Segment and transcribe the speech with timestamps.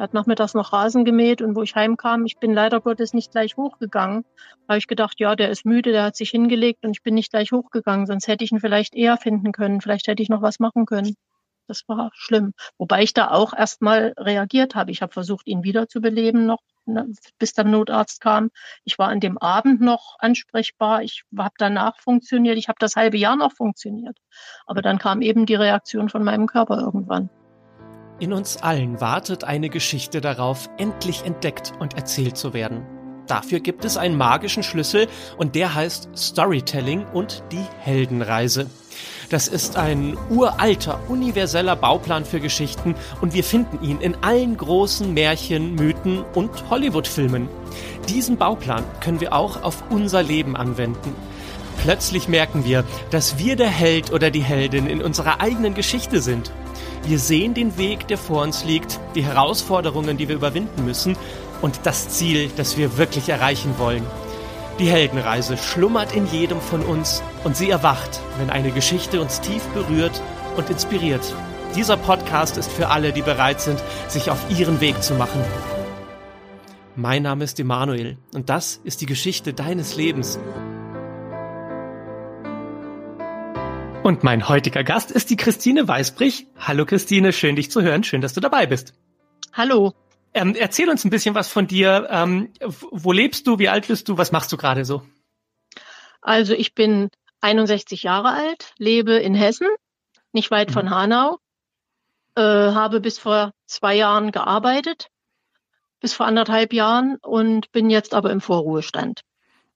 [0.00, 3.32] Er hat nachmittags noch Rasen gemäht und wo ich heimkam, ich bin leider Gottes nicht
[3.32, 4.24] gleich hochgegangen.
[4.66, 7.12] Da habe ich gedacht, ja, der ist müde, der hat sich hingelegt und ich bin
[7.12, 10.40] nicht gleich hochgegangen, sonst hätte ich ihn vielleicht eher finden können, vielleicht hätte ich noch
[10.40, 11.16] was machen können.
[11.66, 12.54] Das war schlimm.
[12.78, 14.90] Wobei ich da auch erstmal reagiert habe.
[14.90, 18.48] Ich habe versucht, ihn wiederzubeleben noch, ne, bis der Notarzt kam.
[18.84, 21.02] Ich war an dem Abend noch ansprechbar.
[21.02, 22.56] Ich habe danach funktioniert.
[22.56, 24.16] Ich habe das halbe Jahr noch funktioniert.
[24.64, 27.28] Aber dann kam eben die Reaktion von meinem Körper irgendwann.
[28.20, 32.82] In uns allen wartet eine Geschichte darauf, endlich entdeckt und erzählt zu werden.
[33.26, 35.08] Dafür gibt es einen magischen Schlüssel
[35.38, 38.66] und der heißt Storytelling und die Heldenreise.
[39.30, 45.14] Das ist ein uralter, universeller Bauplan für Geschichten und wir finden ihn in allen großen
[45.14, 47.48] Märchen, Mythen und Hollywood-Filmen.
[48.10, 51.14] Diesen Bauplan können wir auch auf unser Leben anwenden.
[51.78, 56.52] Plötzlich merken wir, dass wir der Held oder die Heldin in unserer eigenen Geschichte sind.
[57.04, 61.16] Wir sehen den Weg, der vor uns liegt, die Herausforderungen, die wir überwinden müssen
[61.62, 64.04] und das Ziel, das wir wirklich erreichen wollen.
[64.78, 69.62] Die Heldenreise schlummert in jedem von uns und sie erwacht, wenn eine Geschichte uns tief
[69.74, 70.22] berührt
[70.56, 71.22] und inspiriert.
[71.74, 75.42] Dieser Podcast ist für alle, die bereit sind, sich auf ihren Weg zu machen.
[76.96, 80.38] Mein Name ist Emanuel und das ist die Geschichte deines Lebens.
[84.02, 86.46] Und mein heutiger Gast ist die Christine Weißbrich.
[86.58, 88.94] Hallo Christine, schön dich zu hören, schön, dass du dabei bist.
[89.52, 89.92] Hallo.
[90.32, 92.08] Ähm, erzähl uns ein bisschen was von dir.
[92.10, 93.58] Ähm, wo lebst du?
[93.58, 94.16] Wie alt bist du?
[94.16, 95.02] Was machst du gerade so?
[96.22, 97.10] Also ich bin
[97.42, 99.68] 61 Jahre alt, lebe in Hessen,
[100.32, 100.90] nicht weit von mhm.
[100.90, 101.38] Hanau,
[102.36, 105.08] äh, habe bis vor zwei Jahren gearbeitet,
[106.00, 109.20] bis vor anderthalb Jahren und bin jetzt aber im Vorruhestand.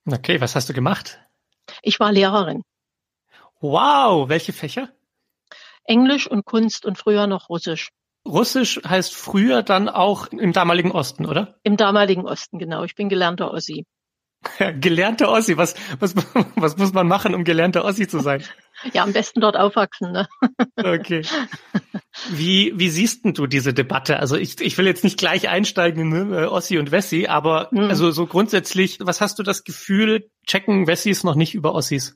[0.07, 1.19] Okay, was hast du gemacht?
[1.83, 2.63] Ich war Lehrerin.
[3.65, 4.91] Wow, welche Fächer?
[5.85, 7.89] Englisch und Kunst und früher noch Russisch.
[8.29, 11.59] Russisch heißt früher dann auch im damaligen Osten, oder?
[11.63, 12.85] Im damaligen Osten, genau.
[12.85, 13.87] Ich bin gelernter Ossi.
[14.81, 16.15] gelernter Ossi, was, was,
[16.57, 18.45] was muss man machen, um gelernter Ossi zu sein?
[18.93, 20.13] ja, am besten dort aufwachsen.
[20.13, 20.29] Ne?
[20.77, 21.23] okay.
[22.31, 24.21] Wie, wie siehst denn du diese Debatte?
[24.21, 27.89] Also ich, ich will jetzt nicht gleich einsteigen in ne, Ossi und Wessi, aber mhm.
[27.89, 32.15] also so grundsätzlich, was hast du das Gefühl, checken Wessis noch nicht über Ossis?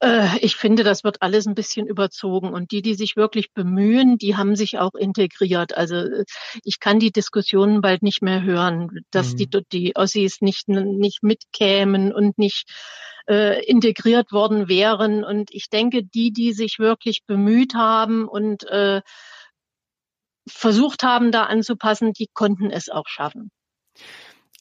[0.00, 2.52] Äh, ich finde, das wird alles ein bisschen überzogen.
[2.52, 5.76] Und die, die sich wirklich bemühen, die haben sich auch integriert.
[5.76, 6.24] Also äh,
[6.64, 9.36] ich kann die Diskussionen bald nicht mehr hören, dass mhm.
[9.36, 12.70] die, die Ossis nicht, nicht mitkämen und nicht
[13.28, 15.24] äh, integriert worden wären.
[15.24, 19.02] Und ich denke, die, die sich wirklich bemüht haben und äh,
[20.48, 23.50] versucht haben, da anzupassen, die konnten es auch schaffen.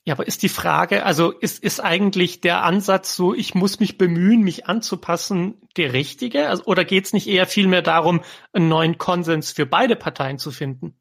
[0.07, 3.97] Ja, aber ist die Frage, also ist, ist eigentlich der Ansatz so, ich muss mich
[3.97, 6.47] bemühen, mich anzupassen, der richtige?
[6.47, 8.21] Also, oder geht es nicht eher vielmehr darum,
[8.53, 10.97] einen neuen Konsens für beide Parteien zu finden?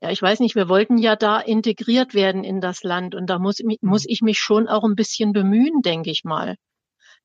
[0.00, 3.38] Ja, ich weiß nicht, wir wollten ja da integriert werden in das Land und da
[3.38, 4.10] muss, muss mhm.
[4.10, 6.56] ich mich schon auch ein bisschen bemühen, denke ich mal.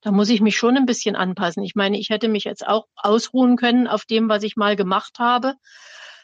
[0.01, 1.63] Da muss ich mich schon ein bisschen anpassen.
[1.63, 5.17] Ich meine, ich hätte mich jetzt auch ausruhen können auf dem, was ich mal gemacht
[5.17, 5.55] habe.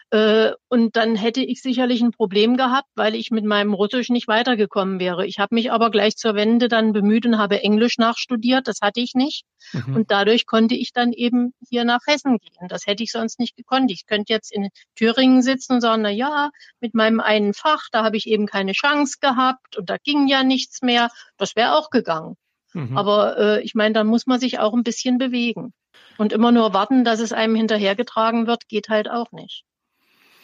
[0.10, 4.30] Äh, und dann hätte ich sicherlich ein Problem gehabt, weil ich mit meinem Russisch nicht
[4.30, 5.26] weitergekommen wäre.
[5.26, 8.70] Ich habe mich aber gleich zur Wende dann bemüht und habe Englisch nachstudiert.
[8.70, 9.44] Das hatte ich nicht.
[9.74, 9.96] Mhm.
[9.98, 12.70] Und dadurch konnte ich dann eben hier nach Hessen gehen.
[12.70, 13.92] Das hätte ich sonst nicht gekonnt.
[13.92, 18.06] Ich könnte jetzt in Thüringen sitzen und sagen, na ja, mit meinem einen Fach, da
[18.06, 21.10] habe ich eben keine Chance gehabt und da ging ja nichts mehr.
[21.38, 22.38] Das wäre auch gegangen.
[22.74, 22.98] Mhm.
[22.98, 25.74] Aber äh, ich meine, dann muss man sich auch ein bisschen bewegen.
[26.18, 29.66] Und immer nur warten, dass es einem hinterhergetragen wird, geht halt auch nicht.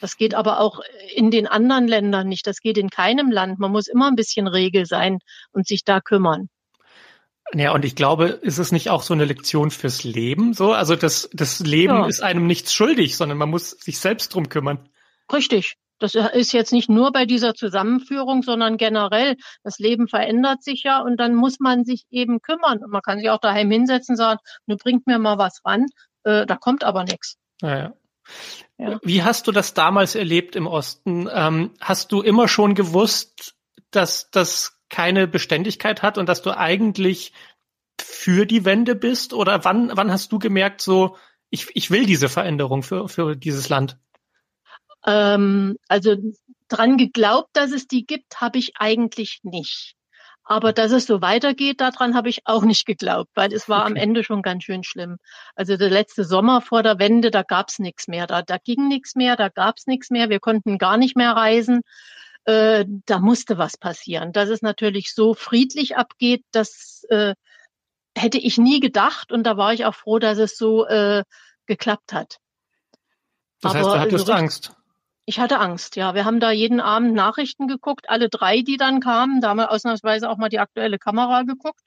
[0.04, 0.82] Das geht aber auch
[1.16, 2.46] in den anderen Ländern nicht.
[2.46, 3.58] Das geht in keinem Land.
[3.60, 5.20] Man muss immer ein bisschen Regel sein
[5.54, 6.50] und sich da kümmern.
[7.54, 10.54] Ja, und ich glaube, ist es nicht auch so eine Lektion fürs Leben?
[10.54, 12.06] So, also das, das Leben ja.
[12.06, 14.90] ist einem nichts schuldig, sondern man muss sich selbst drum kümmern.
[15.32, 15.76] Richtig.
[16.00, 19.38] Das ist jetzt nicht nur bei dieser Zusammenführung, sondern generell.
[19.64, 22.84] Das Leben verändert sich ja und dann muss man sich eben kümmern.
[22.84, 25.86] Und man kann sich auch daheim hinsetzen und sagen, du bringt mir mal was ran,
[26.26, 27.38] äh, da kommt aber nichts.
[27.62, 27.94] Ja,
[28.84, 29.00] ja.
[29.02, 31.30] Wie hast du das damals erlebt im Osten?
[31.32, 33.56] Ähm, hast du immer schon gewusst,
[33.92, 37.32] dass das keine Beständigkeit hat und dass du eigentlich
[38.00, 39.34] für die Wende bist?
[39.34, 41.16] Oder wann, wann hast du gemerkt, so,
[41.50, 43.98] ich, ich will diese Veränderung für, für dieses Land?
[45.06, 46.16] Ähm, also
[46.68, 49.96] dran geglaubt, dass es die gibt, habe ich eigentlich nicht.
[50.46, 53.92] Aber dass es so weitergeht, daran habe ich auch nicht geglaubt, weil es war okay.
[53.92, 55.18] am Ende schon ganz schön schlimm.
[55.56, 59.16] Also der letzte Sommer vor der Wende, da gab's nichts mehr, da, da ging nichts
[59.16, 61.82] mehr, da gab's nichts mehr, wir konnten gar nicht mehr reisen.
[62.46, 64.34] Äh, da musste was passieren.
[64.34, 67.36] Dass es natürlich so friedlich abgeht, das äh,
[68.18, 71.24] hätte ich nie gedacht und da war ich auch froh, dass es so äh,
[71.68, 72.40] geklappt hat.
[73.62, 74.76] Das heißt, du hattest so Angst?
[75.26, 76.16] Ich hatte Angst, ja.
[76.16, 79.40] Wir haben da jeden Abend Nachrichten geguckt, alle drei, die dann kamen.
[79.40, 81.82] Da haben wir ausnahmsweise auch mal die aktuelle Kamera geguckt,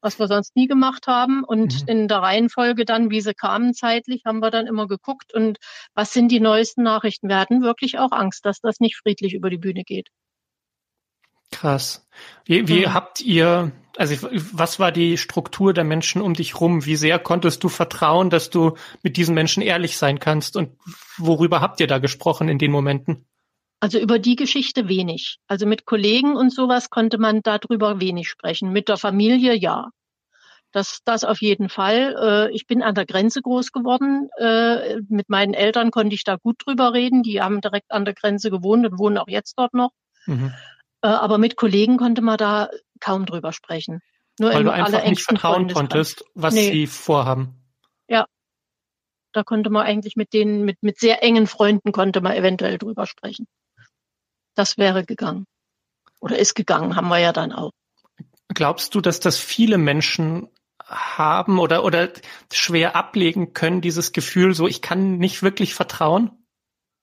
[0.00, 1.44] was wir sonst nie gemacht haben.
[1.44, 1.88] Und mhm.
[1.88, 5.32] in der Reihenfolge dann, wie sie kamen zeitlich, haben wir dann immer geguckt.
[5.32, 5.58] Und
[5.94, 7.28] was sind die neuesten Nachrichten?
[7.28, 10.08] Wir hatten wirklich auch Angst, dass das nicht friedlich über die Bühne geht.
[11.52, 12.08] Krass.
[12.44, 12.94] Wie, wie mhm.
[12.94, 16.84] habt ihr, also was war die Struktur der Menschen um dich rum?
[16.84, 20.56] Wie sehr konntest du vertrauen, dass du mit diesen Menschen ehrlich sein kannst?
[20.56, 20.76] Und
[21.16, 23.26] worüber habt ihr da gesprochen in den Momenten?
[23.80, 25.38] Also über die Geschichte wenig.
[25.46, 28.72] Also mit Kollegen und sowas konnte man darüber wenig sprechen.
[28.72, 29.90] Mit der Familie ja.
[30.72, 32.16] Das, das auf jeden Fall.
[32.20, 34.28] Äh, ich bin an der Grenze groß geworden.
[34.38, 37.22] Äh, mit meinen Eltern konnte ich da gut drüber reden.
[37.22, 39.90] Die haben direkt an der Grenze gewohnt und wohnen auch jetzt dort noch.
[40.26, 40.52] Mhm.
[41.04, 44.00] Äh, aber mit Kollegen konnte man da kaum drüber sprechen.
[44.40, 46.72] Nur Weil du einfach nicht vertrauen konntest, was nee.
[46.72, 47.62] sie vorhaben.
[48.08, 48.26] Ja.
[49.32, 53.06] Da konnte man eigentlich mit denen, mit, mit sehr engen Freunden konnte man eventuell drüber
[53.06, 53.46] sprechen.
[54.54, 55.44] Das wäre gegangen.
[56.20, 57.72] Oder ist gegangen, haben wir ja dann auch.
[58.48, 60.48] Glaubst du, dass das viele Menschen
[60.86, 62.10] haben oder, oder
[62.50, 66.46] schwer ablegen können, dieses Gefühl, so ich kann nicht wirklich vertrauen?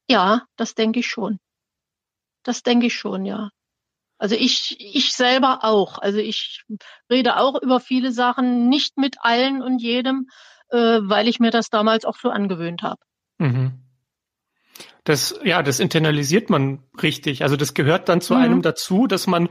[0.09, 1.37] Ja, das denke ich schon.
[2.43, 3.51] Das denke ich schon, ja.
[4.21, 5.97] Also ich, ich selber auch.
[5.97, 6.63] Also ich
[7.09, 10.27] rede auch über viele Sachen, nicht mit allen und jedem,
[10.69, 13.01] äh, weil ich mir das damals auch so angewöhnt habe.
[13.39, 13.81] Mhm.
[15.05, 17.41] Das, ja, das internalisiert man richtig.
[17.41, 18.41] Also das gehört dann zu mhm.
[18.41, 19.49] einem dazu, dass man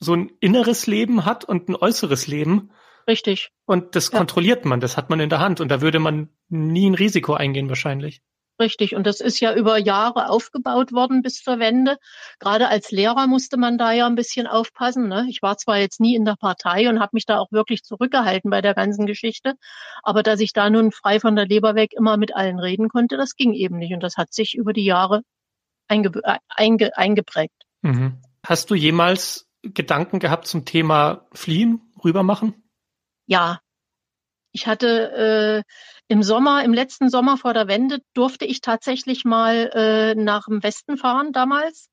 [0.00, 2.70] so ein inneres Leben hat und ein äußeres Leben.
[3.06, 3.50] Richtig.
[3.66, 4.16] Und das ja.
[4.16, 7.34] kontrolliert man, das hat man in der Hand und da würde man nie ein Risiko
[7.34, 8.22] eingehen wahrscheinlich.
[8.58, 8.94] Richtig.
[8.94, 11.98] Und das ist ja über Jahre aufgebaut worden bis zur Wende.
[12.38, 15.08] Gerade als Lehrer musste man da ja ein bisschen aufpassen.
[15.08, 15.26] Ne?
[15.28, 18.50] Ich war zwar jetzt nie in der Partei und habe mich da auch wirklich zurückgehalten
[18.50, 19.54] bei der ganzen Geschichte,
[20.02, 23.16] aber dass ich da nun frei von der Leber weg immer mit allen reden konnte,
[23.18, 23.92] das ging eben nicht.
[23.92, 25.22] Und das hat sich über die Jahre
[25.88, 26.12] einge
[26.48, 27.64] einge eingeprägt.
[27.82, 28.22] Mhm.
[28.46, 32.54] Hast du jemals Gedanken gehabt zum Thema Fliehen, rübermachen?
[33.26, 33.60] Ja.
[34.56, 35.72] Ich hatte äh,
[36.08, 40.62] im Sommer, im letzten Sommer vor der Wende, durfte ich tatsächlich mal äh, nach dem
[40.62, 41.90] Westen fahren damals.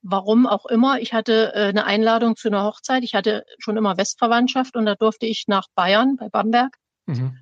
[0.00, 0.98] Warum auch immer.
[1.00, 3.04] Ich hatte äh, eine Einladung zu einer Hochzeit.
[3.04, 6.74] Ich hatte schon immer Westverwandtschaft und da durfte ich nach Bayern bei Bamberg.
[7.04, 7.36] Mhm.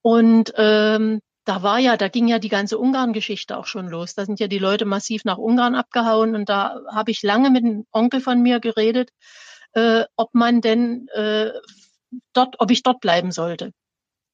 [0.00, 4.14] Und ähm, da war ja, da ging ja die ganze Ungarn-Geschichte auch schon los.
[4.14, 7.62] Da sind ja die Leute massiv nach Ungarn abgehauen und da habe ich lange mit
[7.62, 9.10] einem Onkel von mir geredet,
[9.74, 11.50] äh, ob man denn äh,
[12.32, 13.72] dort, ob ich dort bleiben sollte.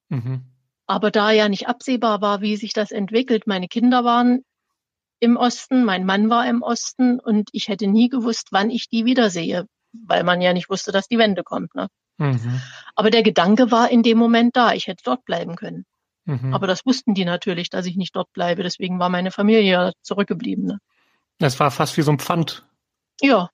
[0.09, 0.45] Mhm.
[0.87, 4.43] Aber da ja nicht absehbar war, wie sich das entwickelt, meine Kinder waren
[5.21, 9.05] im Osten, mein Mann war im Osten und ich hätte nie gewusst, wann ich die
[9.05, 11.75] wiedersehe, weil man ja nicht wusste, dass die Wende kommt.
[11.75, 11.89] Ne?
[12.19, 12.61] Mhm.
[12.95, 15.85] Aber der Gedanke war in dem Moment da, ich hätte dort bleiben können.
[16.25, 16.55] Mhm.
[16.55, 18.63] Aber das wussten die natürlich, dass ich nicht dort bleibe.
[18.63, 20.67] Deswegen war meine Familie ja zurückgeblieben.
[20.67, 20.79] Ne?
[21.39, 22.67] Das war fast wie so ein Pfand.
[23.21, 23.51] Ja.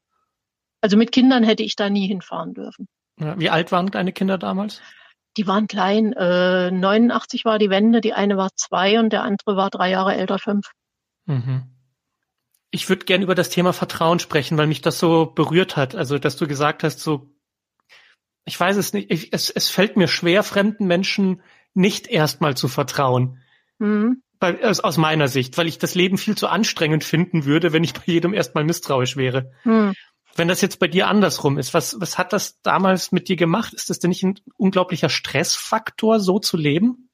[0.81, 2.89] Also mit Kindern hätte ich da nie hinfahren dürfen.
[3.19, 4.83] Ja, wie alt waren deine Kinder damals?
[5.37, 6.13] Die waren klein.
[6.13, 10.15] Äh, 89 war die Wende, die eine war zwei und der andere war drei Jahre
[10.15, 10.71] älter, fünf.
[11.27, 11.63] Mhm.
[12.71, 15.95] Ich würde gern über das Thema Vertrauen sprechen, weil mich das so berührt hat.
[15.95, 17.31] Also, dass du gesagt hast, so,
[18.45, 21.43] ich weiß es nicht, ich, es, es fällt mir schwer, fremden Menschen
[21.73, 23.43] nicht erstmal zu vertrauen.
[23.79, 24.23] Mhm.
[24.44, 27.82] Weil, aus, aus meiner Sicht, weil ich das Leben viel zu anstrengend finden würde, wenn
[27.82, 29.52] ich bei jedem erstmal misstrauisch wäre.
[29.64, 29.95] Mhm.
[30.37, 33.73] Wenn das jetzt bei dir andersrum ist, was, was hat das damals mit dir gemacht?
[33.73, 37.09] Ist das denn nicht ein unglaublicher Stressfaktor, so zu leben?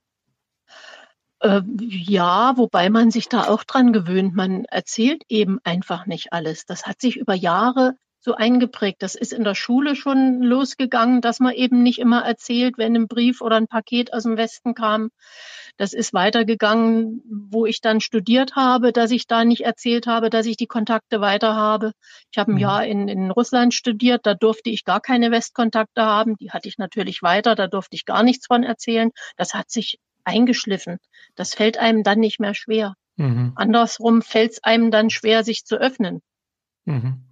[1.38, 4.34] Äh, ja, wobei man sich da auch dran gewöhnt.
[4.34, 6.66] Man erzählt eben einfach nicht alles.
[6.66, 9.02] Das hat sich über Jahre so eingeprägt.
[9.02, 13.08] Das ist in der Schule schon losgegangen, dass man eben nicht immer erzählt, wenn ein
[13.08, 15.10] Brief oder ein Paket aus dem Westen kam.
[15.78, 20.44] Das ist weitergegangen, wo ich dann studiert habe, dass ich da nicht erzählt habe, dass
[20.44, 21.92] ich die Kontakte weiter habe.
[22.30, 22.60] Ich habe ein mhm.
[22.60, 26.36] Jahr in, in Russland studiert, da durfte ich gar keine Westkontakte haben.
[26.36, 29.10] Die hatte ich natürlich weiter, da durfte ich gar nichts von erzählen.
[29.38, 30.98] Das hat sich eingeschliffen.
[31.34, 32.94] Das fällt einem dann nicht mehr schwer.
[33.16, 33.52] Mhm.
[33.54, 36.20] Andersrum fällt es einem dann schwer, sich zu öffnen.
[36.84, 37.29] Mhm.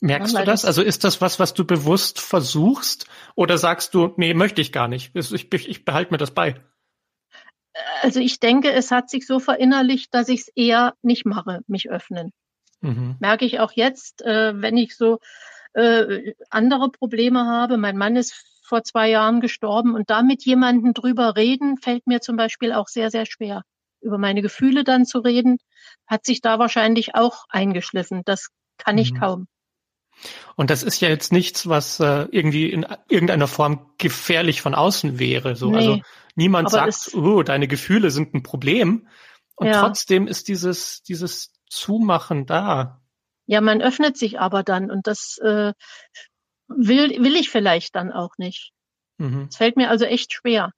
[0.00, 0.64] Merkst ja, du das?
[0.64, 3.06] Also ist das was, was du bewusst versuchst?
[3.34, 5.14] Oder sagst du, nee, möchte ich gar nicht.
[5.14, 6.60] Ich, ich behalte mir das bei.
[8.02, 11.90] Also ich denke, es hat sich so verinnerlicht, dass ich es eher nicht mache, mich
[11.90, 12.32] öffnen.
[12.80, 13.16] Mhm.
[13.20, 15.18] Merke ich auch jetzt, äh, wenn ich so
[15.74, 17.76] äh, andere Probleme habe.
[17.76, 22.20] Mein Mann ist vor zwei Jahren gestorben und da mit jemandem drüber reden, fällt mir
[22.20, 23.62] zum Beispiel auch sehr, sehr schwer.
[24.00, 25.58] Über meine Gefühle dann zu reden,
[26.06, 28.22] hat sich da wahrscheinlich auch eingeschliffen.
[28.24, 29.02] Das kann mhm.
[29.02, 29.46] ich kaum.
[30.56, 35.18] Und das ist ja jetzt nichts, was äh, irgendwie in irgendeiner Form gefährlich von außen
[35.18, 35.56] wäre.
[35.56, 36.00] So, nee, also
[36.34, 39.08] niemand sagt, oh, deine Gefühle sind ein Problem.
[39.54, 39.80] Und ja.
[39.80, 43.00] trotzdem ist dieses, dieses zumachen da.
[43.46, 45.72] Ja, man öffnet sich aber dann und das äh,
[46.68, 48.72] will, will ich vielleicht dann auch nicht.
[49.18, 49.48] Mhm.
[49.50, 50.72] Es fällt mir also echt schwer.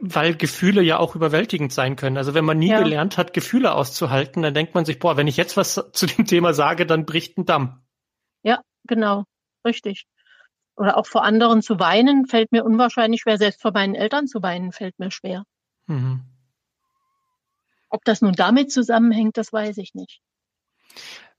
[0.00, 2.16] Weil Gefühle ja auch überwältigend sein können.
[2.16, 2.82] Also wenn man nie ja.
[2.82, 6.26] gelernt hat, Gefühle auszuhalten, dann denkt man sich, boah, wenn ich jetzt was zu dem
[6.26, 7.82] Thema sage, dann bricht ein Damm.
[8.42, 9.24] Ja, genau,
[9.64, 10.06] richtig.
[10.76, 13.38] Oder auch vor anderen zu weinen, fällt mir unwahrscheinlich schwer.
[13.38, 15.44] Selbst vor meinen Eltern zu weinen, fällt mir schwer.
[15.86, 16.22] Mhm.
[17.88, 20.20] Ob das nun damit zusammenhängt, das weiß ich nicht.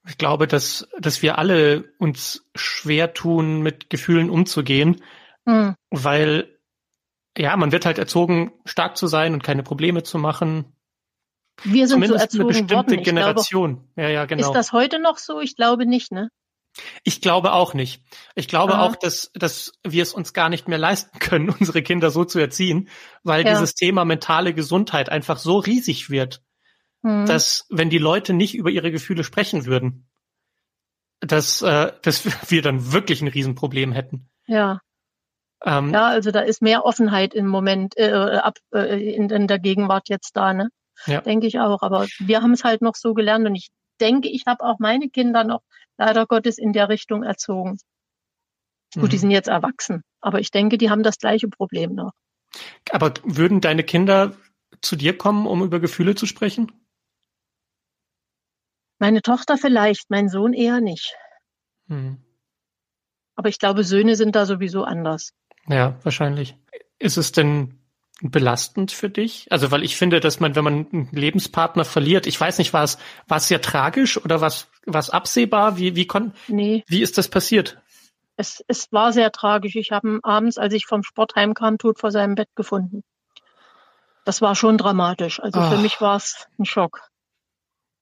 [0.07, 5.01] Ich glaube, dass, dass wir alle uns schwer tun, mit Gefühlen umzugehen,
[5.45, 5.75] mhm.
[5.89, 6.58] weil
[7.37, 10.75] ja, man wird halt erzogen, stark zu sein und keine Probleme zu machen.
[11.63, 13.03] Wir sind Zumindest so erzogen eine bestimmte worden.
[13.03, 13.73] Generation.
[13.75, 14.47] Glaube, ja, ja, genau.
[14.47, 15.39] Ist das heute noch so?
[15.39, 16.29] Ich glaube nicht, ne?
[17.03, 18.03] Ich glaube auch nicht.
[18.35, 18.85] Ich glaube Aha.
[18.85, 22.39] auch, dass, dass wir es uns gar nicht mehr leisten können, unsere Kinder so zu
[22.39, 22.89] erziehen,
[23.23, 23.51] weil ja.
[23.51, 26.41] dieses Thema mentale Gesundheit einfach so riesig wird,
[27.01, 27.25] mhm.
[27.25, 30.07] dass wenn die Leute nicht über ihre Gefühle sprechen würden,
[31.19, 34.29] dass, äh, dass wir dann wirklich ein Riesenproblem hätten.
[34.47, 34.79] Ja.
[35.65, 39.59] Ähm, ja, also da ist mehr Offenheit im Moment äh, ab, äh, in, in der
[39.59, 40.69] Gegenwart jetzt da, ne?
[41.05, 41.21] Ja.
[41.21, 41.81] Denke ich auch.
[41.81, 45.09] Aber wir haben es halt noch so gelernt und ich denke, ich habe auch meine
[45.09, 45.61] Kinder noch
[45.97, 47.77] leider Gottes in der Richtung erzogen.
[48.95, 49.01] Mhm.
[49.01, 49.21] Gut, die mhm.
[49.21, 52.11] sind jetzt erwachsen, aber ich denke, die haben das gleiche Problem noch.
[52.91, 54.35] Aber würden deine Kinder
[54.81, 56.71] zu dir kommen, um über Gefühle zu sprechen?
[58.97, 61.15] Meine Tochter vielleicht, mein Sohn eher nicht.
[61.87, 62.23] Mhm.
[63.35, 65.31] Aber ich glaube, Söhne sind da sowieso anders.
[65.69, 66.55] Ja, wahrscheinlich.
[66.97, 67.79] Ist es denn
[68.21, 69.47] belastend für dich?
[69.49, 72.83] Also, weil ich finde, dass man, wenn man einen Lebenspartner verliert, ich weiß nicht, war
[72.83, 72.97] es,
[73.27, 75.77] war es sehr tragisch oder was, was absehbar?
[75.77, 76.83] Wie, wie kon, nee.
[76.87, 77.81] wie ist das passiert?
[78.35, 79.75] Es, es war sehr tragisch.
[79.75, 83.03] Ich habe ihn abends, als ich vom Sport heimkam, tot vor seinem Bett gefunden.
[84.25, 85.39] Das war schon dramatisch.
[85.39, 85.69] Also oh.
[85.69, 87.09] für mich war es ein Schock.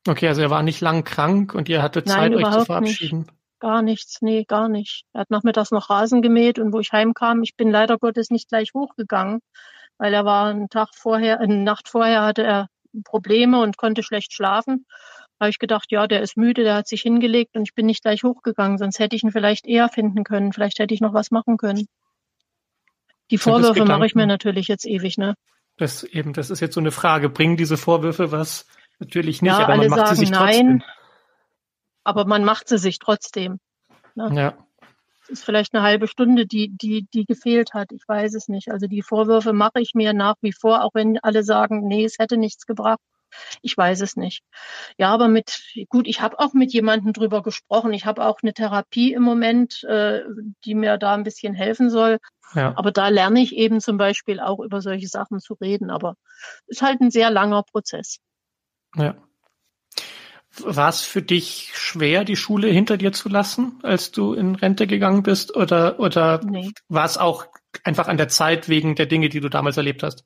[0.07, 3.19] Okay, also er war nicht lang krank und ihr hattet Zeit, Nein, euch zu verabschieden.
[3.19, 3.37] Nicht.
[3.59, 5.03] Gar nichts, nee, gar nicht.
[5.13, 8.49] Er hat nachmittags noch Rasen gemäht und wo ich heimkam, ich bin leider Gottes nicht
[8.49, 9.39] gleich hochgegangen,
[9.97, 12.67] weil er war einen Tag vorher, eine Nacht vorher hatte er
[13.03, 14.85] Probleme und konnte schlecht schlafen.
[15.39, 17.87] Da habe ich gedacht, ja, der ist müde, der hat sich hingelegt und ich bin
[17.87, 21.13] nicht gleich hochgegangen, sonst hätte ich ihn vielleicht eher finden können, vielleicht hätte ich noch
[21.13, 21.87] was machen können.
[23.31, 25.35] Die Vorwürfe mache ich mir natürlich jetzt ewig, ne?
[25.77, 27.29] Das eben, das ist jetzt so eine Frage.
[27.29, 28.65] Bringen diese Vorwürfe was?
[28.99, 30.81] Natürlich nicht, ja, aber man macht sie sich trotzdem.
[32.07, 33.59] Aber man macht sie sich trotzdem.
[34.15, 34.29] Ne?
[34.33, 34.67] Ja
[35.29, 37.91] ist vielleicht eine halbe Stunde, die, die, die gefehlt hat.
[37.91, 38.71] Ich weiß es nicht.
[38.71, 42.17] Also die Vorwürfe mache ich mir nach wie vor, auch wenn alle sagen, nee, es
[42.19, 42.99] hätte nichts gebracht.
[43.61, 44.41] Ich weiß es nicht.
[44.97, 47.91] Ja, aber mit, gut, ich habe auch mit jemandem drüber gesprochen.
[47.91, 50.21] Ich habe auch eine Therapie im Moment, äh,
[50.63, 52.19] die mir da ein bisschen helfen soll.
[52.55, 52.73] Ja.
[52.77, 55.89] Aber da lerne ich eben zum Beispiel auch über solche Sachen zu reden.
[55.89, 56.15] Aber
[56.67, 58.19] es ist halt ein sehr langer Prozess.
[58.95, 59.15] Ja.
[60.63, 64.87] War es für dich schwer, die Schule hinter dir zu lassen, als du in Rente
[64.87, 65.55] gegangen bist?
[65.55, 66.71] Oder, oder nee.
[66.89, 67.45] war es auch
[67.83, 70.25] einfach an der Zeit wegen der Dinge, die du damals erlebt hast?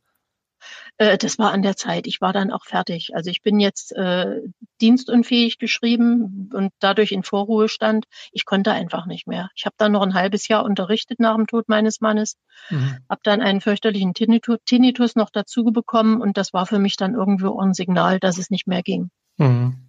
[0.98, 2.08] Äh, das war an der Zeit.
[2.08, 3.16] Ich war dann auch fertig.
[3.16, 4.42] Also ich bin jetzt äh,
[4.82, 8.06] dienstunfähig geschrieben und dadurch in Vorruhestand.
[8.32, 9.50] Ich konnte einfach nicht mehr.
[9.56, 12.38] Ich habe dann noch ein halbes Jahr unterrichtet nach dem Tod meines Mannes,
[12.70, 12.98] mhm.
[13.10, 17.16] habe dann einen fürchterlichen Tinnitus, Tinnitus noch dazu bekommen und das war für mich dann
[17.16, 19.10] irgendwie ein Signal, dass es nicht mehr ging.
[19.38, 19.88] Mhm.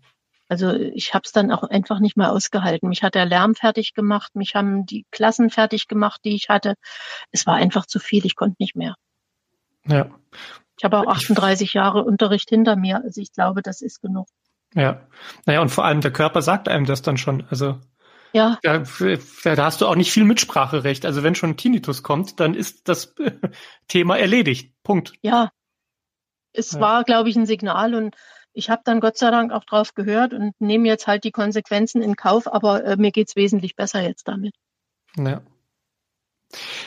[0.52, 2.90] Also ich habe es dann auch einfach nicht mehr ausgehalten.
[2.90, 6.74] Mich hat der Lärm fertig gemacht, mich haben die Klassen fertig gemacht, die ich hatte.
[7.30, 8.96] Es war einfach zu viel, ich konnte nicht mehr.
[9.86, 10.10] Ja.
[10.76, 14.26] Ich habe auch 38 Jahre Unterricht hinter mir, also ich glaube, das ist genug.
[14.74, 15.08] Ja.
[15.46, 17.46] Naja, und vor allem der Körper sagt einem das dann schon.
[17.48, 17.80] Also
[18.34, 18.58] ja.
[18.62, 18.82] Da,
[19.44, 21.06] da hast du auch nicht viel Mitspracherecht.
[21.06, 23.14] Also wenn schon Tinnitus kommt, dann ist das
[23.88, 24.74] Thema erledigt.
[24.82, 25.14] Punkt.
[25.22, 25.50] Ja.
[26.52, 26.80] Es ja.
[26.80, 28.16] war, glaube ich, ein Signal und
[28.52, 32.02] ich habe dann Gott sei Dank auch drauf gehört und nehme jetzt halt die Konsequenzen
[32.02, 34.54] in Kauf, aber äh, mir geht's wesentlich besser jetzt damit.
[35.16, 35.42] Ja.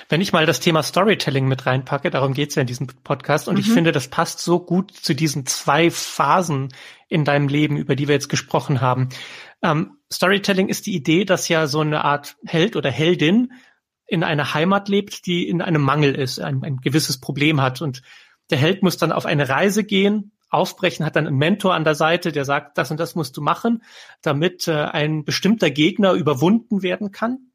[0.10, 3.56] Wenn ich mal das Thema Storytelling mit reinpacke, darum geht's ja in diesem Podcast, und
[3.56, 3.62] mhm.
[3.62, 6.70] ich finde, das passt so gut zu diesen zwei Phasen
[7.08, 9.10] in deinem Leben, über die wir jetzt gesprochen haben.
[9.64, 13.54] Ähm, Storytelling ist die Idee, dass ja so eine Art Held oder Heldin
[14.06, 17.82] in einer Heimat lebt, die in einem Mangel ist, ein, ein gewisses Problem hat.
[17.82, 18.04] Und
[18.52, 21.96] der Held muss dann auf eine Reise gehen, aufbrechen, hat dann einen Mentor an der
[21.96, 23.84] Seite, der sagt, das und das musst du machen,
[24.22, 27.52] damit äh, ein bestimmter Gegner überwunden werden kann.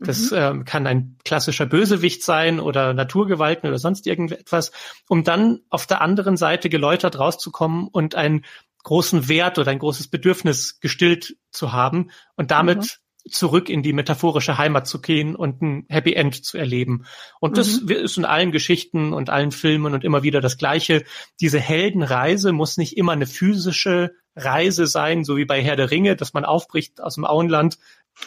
[0.00, 0.36] Das mhm.
[0.36, 4.72] äh, kann ein klassischer Bösewicht sein oder Naturgewalten oder sonst irgendetwas,
[5.08, 8.44] um dann auf der anderen Seite geläutert rauszukommen und einen
[8.82, 13.03] großen Wert oder ein großes Bedürfnis gestillt zu haben und damit mhm.
[13.30, 17.06] Zurück in die metaphorische Heimat zu gehen und ein Happy End zu erleben.
[17.40, 17.54] Und mhm.
[17.54, 21.04] das ist in allen Geschichten und allen Filmen und immer wieder das Gleiche.
[21.40, 26.16] Diese Heldenreise muss nicht immer eine physische Reise sein, so wie bei Herr der Ringe,
[26.16, 27.78] dass man aufbricht aus dem Auenland,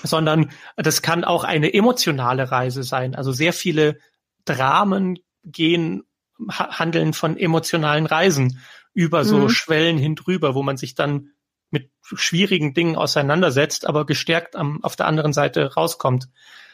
[0.04, 3.14] sondern das kann auch eine emotionale Reise sein.
[3.14, 4.00] Also sehr viele
[4.46, 6.04] Dramen gehen,
[6.50, 8.60] handeln von emotionalen Reisen
[8.94, 9.50] über so mhm.
[9.50, 11.30] Schwellen hin drüber, wo man sich dann
[11.70, 16.30] mit schwierigen Dingen auseinandersetzt, aber gestärkt am, auf der anderen Seite rauskommt.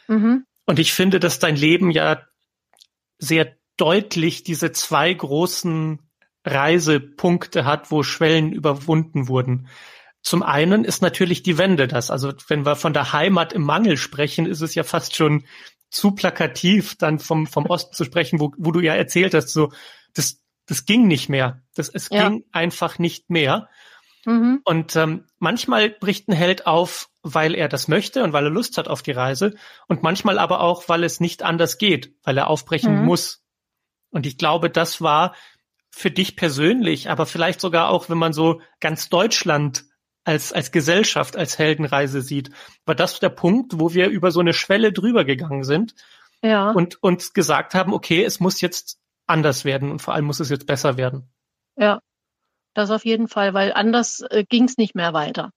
[0.07, 0.45] Mhm.
[0.65, 2.21] Und ich finde, dass dein Leben ja
[3.17, 5.99] sehr deutlich diese zwei großen
[6.45, 9.67] Reisepunkte hat, wo Schwellen überwunden wurden.
[10.21, 12.11] Zum einen ist natürlich die Wende das.
[12.11, 15.43] Also wenn wir von der Heimat im Mangel sprechen, ist es ja fast schon
[15.89, 19.71] zu plakativ, dann vom, vom Osten zu sprechen, wo, wo du ja erzählt hast, so,
[20.13, 21.61] das, das ging nicht mehr.
[21.75, 22.29] Das, es ja.
[22.29, 23.69] ging einfach nicht mehr.
[24.25, 24.61] Mhm.
[24.63, 28.77] Und ähm, manchmal bricht ein Held auf, weil er das möchte und weil er Lust
[28.77, 29.55] hat auf die Reise
[29.87, 33.05] und manchmal aber auch, weil es nicht anders geht, weil er aufbrechen mhm.
[33.05, 33.43] muss.
[34.11, 35.35] Und ich glaube, das war
[35.89, 39.85] für dich persönlich, aber vielleicht sogar auch, wenn man so ganz Deutschland
[40.23, 42.49] als, als Gesellschaft, als Heldenreise sieht,
[42.85, 45.95] war das der Punkt, wo wir über so eine Schwelle drüber gegangen sind
[46.41, 46.71] ja.
[46.71, 50.49] und uns gesagt haben, okay, es muss jetzt anders werden und vor allem muss es
[50.49, 51.29] jetzt besser werden.
[51.75, 51.99] Ja,
[52.73, 55.51] das auf jeden Fall, weil anders äh, ging es nicht mehr weiter.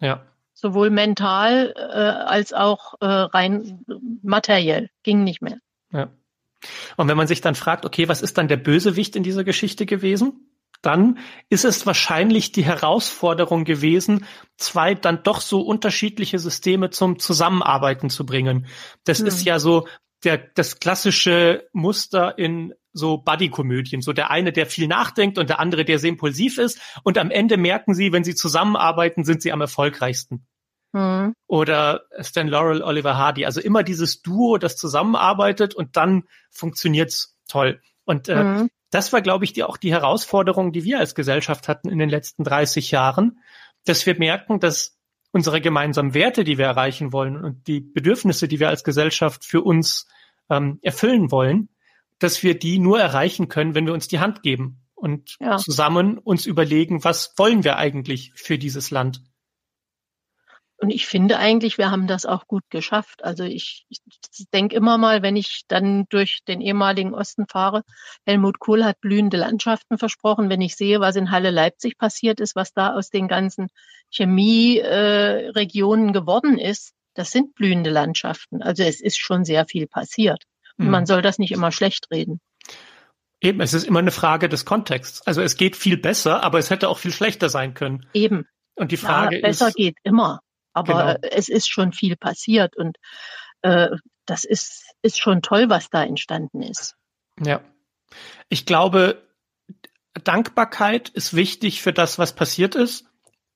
[0.00, 0.26] Ja.
[0.54, 3.84] Sowohl mental äh, als auch äh, rein
[4.22, 5.58] materiell ging nicht mehr.
[5.92, 6.08] Ja.
[6.96, 9.86] Und wenn man sich dann fragt, okay, was ist dann der Bösewicht in dieser Geschichte
[9.86, 10.50] gewesen?
[10.82, 18.10] Dann ist es wahrscheinlich die Herausforderung gewesen, zwei dann doch so unterschiedliche Systeme zum Zusammenarbeiten
[18.10, 18.66] zu bringen.
[19.04, 19.26] Das hm.
[19.26, 19.86] ist ja so
[20.24, 24.00] der, das klassische Muster in so Buddy-Komödien.
[24.00, 26.80] So der eine, der viel nachdenkt und der andere, der sehr impulsiv ist.
[27.04, 30.46] Und am Ende merken sie, wenn sie zusammenarbeiten, sind sie am erfolgreichsten.
[30.92, 31.34] Mhm.
[31.46, 33.44] Oder Stan Laurel, Oliver Hardy.
[33.44, 37.80] Also immer dieses Duo, das zusammenarbeitet und dann funktioniert's toll.
[38.04, 38.70] Und äh, mhm.
[38.90, 42.08] das war, glaube ich, die, auch die Herausforderung, die wir als Gesellschaft hatten in den
[42.08, 43.40] letzten 30 Jahren,
[43.84, 44.96] dass wir merken, dass
[45.32, 49.60] unsere gemeinsamen Werte, die wir erreichen wollen und die Bedürfnisse, die wir als Gesellschaft für
[49.60, 50.06] uns
[50.48, 51.68] ähm, erfüllen wollen,
[52.18, 55.58] dass wir die nur erreichen können, wenn wir uns die Hand geben und ja.
[55.58, 59.22] zusammen uns überlegen, was wollen wir eigentlich für dieses Land.
[60.78, 63.24] Und ich finde eigentlich, wir haben das auch gut geschafft.
[63.24, 64.00] Also ich, ich
[64.52, 67.82] denke immer mal, wenn ich dann durch den ehemaligen Osten fahre,
[68.26, 70.50] Helmut Kohl hat blühende Landschaften versprochen.
[70.50, 73.68] Wenn ich sehe, was in Halle Leipzig passiert ist, was da aus den ganzen
[74.10, 78.62] Chemieregionen äh, geworden ist, das sind blühende Landschaften.
[78.62, 80.44] Also es ist schon sehr viel passiert.
[80.78, 81.06] Und man mhm.
[81.06, 82.40] soll das nicht immer schlecht reden.
[83.40, 85.22] Eben, es ist immer eine Frage des Kontexts.
[85.26, 88.06] Also es geht viel besser, aber es hätte auch viel schlechter sein können.
[88.14, 88.46] Eben.
[88.74, 89.74] Und die Frage ja, besser ist.
[89.74, 90.40] Besser geht immer.
[90.72, 91.28] Aber genau.
[91.32, 92.98] es ist schon viel passiert und
[93.62, 93.88] äh,
[94.26, 96.96] das ist, ist schon toll, was da entstanden ist.
[97.42, 97.60] Ja.
[98.48, 99.26] Ich glaube,
[100.24, 103.06] Dankbarkeit ist wichtig für das, was passiert ist.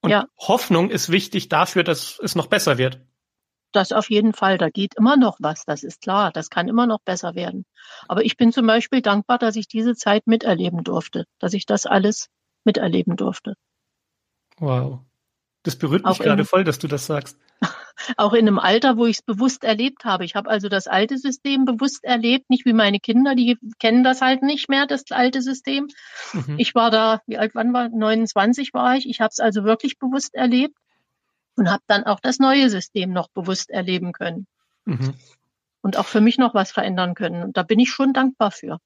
[0.01, 0.27] Und ja.
[0.39, 3.01] Hoffnung ist wichtig dafür, dass es noch besser wird.
[3.73, 4.59] Das auf jeden Fall.
[4.59, 5.65] Da geht immer noch was.
[5.65, 6.33] Das ist klar.
[6.33, 7.65] Das kann immer noch besser werden.
[8.09, 11.87] Aber ich bin zum Beispiel dankbar, dass ich diese Zeit miterleben durfte, dass ich das
[11.87, 12.29] alles
[12.65, 13.55] miterleben durfte.
[14.59, 15.01] Wow.
[15.63, 17.39] Das berührt mich auch gerade in, voll, dass du das sagst.
[18.17, 20.25] Auch in einem Alter, wo ich es bewusst erlebt habe.
[20.25, 24.23] Ich habe also das alte System bewusst erlebt, nicht wie meine Kinder, die kennen das
[24.23, 25.89] halt nicht mehr, das alte System.
[26.33, 26.55] Mhm.
[26.57, 27.91] Ich war da, wie alt wann war?
[27.91, 29.07] 29 war ich.
[29.07, 30.79] Ich habe es also wirklich bewusst erlebt
[31.61, 34.47] und habe dann auch das neue System noch bewusst erleben können.
[34.87, 35.15] Mhm.
[35.83, 37.43] Und auch für mich noch was verändern können.
[37.45, 38.79] Und da bin ich schon dankbar für.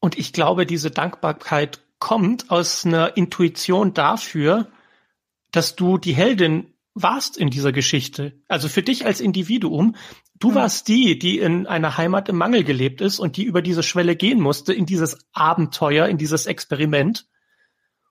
[0.00, 4.68] Und ich glaube, diese Dankbarkeit kommt aus einer Intuition dafür,
[5.50, 8.34] dass du die Heldin warst in dieser Geschichte.
[8.48, 9.96] Also für dich als Individuum,
[10.38, 10.54] du mhm.
[10.56, 14.14] warst die, die in einer Heimat im Mangel gelebt ist und die über diese Schwelle
[14.14, 17.26] gehen musste, in dieses Abenteuer, in dieses Experiment.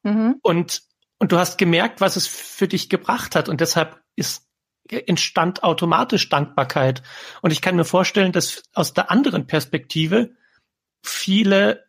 [0.02, 0.38] Mhm.
[0.42, 0.82] Und,
[1.20, 3.50] und du hast gemerkt, was es für dich gebracht hat.
[3.50, 4.48] Und deshalb ist,
[4.90, 7.04] entstand automatisch Dankbarkeit.
[7.42, 10.32] Und ich kann mir vorstellen, dass aus der anderen Perspektive
[11.04, 11.86] viele,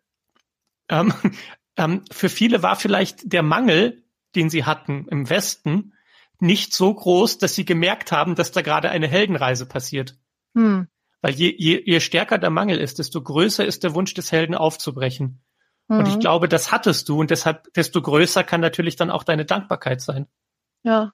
[0.88, 1.14] ähm,
[1.76, 5.94] ähm, für viele war vielleicht der Mangel den sie hatten im Westen,
[6.38, 10.16] nicht so groß, dass sie gemerkt haben, dass da gerade eine Heldenreise passiert.
[10.54, 10.88] Hm.
[11.20, 14.54] Weil je, je, je stärker der Mangel ist, desto größer ist der Wunsch des Helden
[14.54, 15.42] aufzubrechen.
[15.90, 15.98] Mhm.
[15.98, 16.20] Und ich hm.
[16.20, 20.26] glaube, das hattest du und deshalb, desto größer kann natürlich dann auch deine Dankbarkeit sein.
[20.84, 21.12] Ja,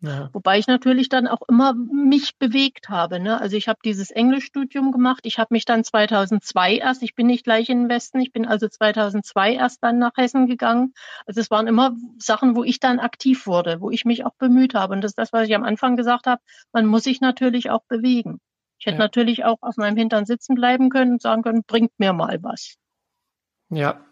[0.00, 0.28] Ja.
[0.34, 3.18] Wobei ich natürlich dann auch immer mich bewegt habe.
[3.18, 3.40] Ne?
[3.40, 5.20] Also ich habe dieses Englischstudium gemacht.
[5.22, 8.46] Ich habe mich dann 2002 erst, ich bin nicht gleich in den Westen, ich bin
[8.46, 10.92] also 2002 erst dann nach Hessen gegangen.
[11.24, 14.74] Also es waren immer Sachen, wo ich dann aktiv wurde, wo ich mich auch bemüht
[14.74, 14.92] habe.
[14.92, 16.42] Und das ist das, was ich am Anfang gesagt habe.
[16.72, 18.40] Man muss sich natürlich auch bewegen.
[18.78, 19.04] Ich hätte ja.
[19.04, 22.76] natürlich auch auf meinem Hintern sitzen bleiben können und sagen können, bringt mir mal was.
[23.70, 24.05] Ja.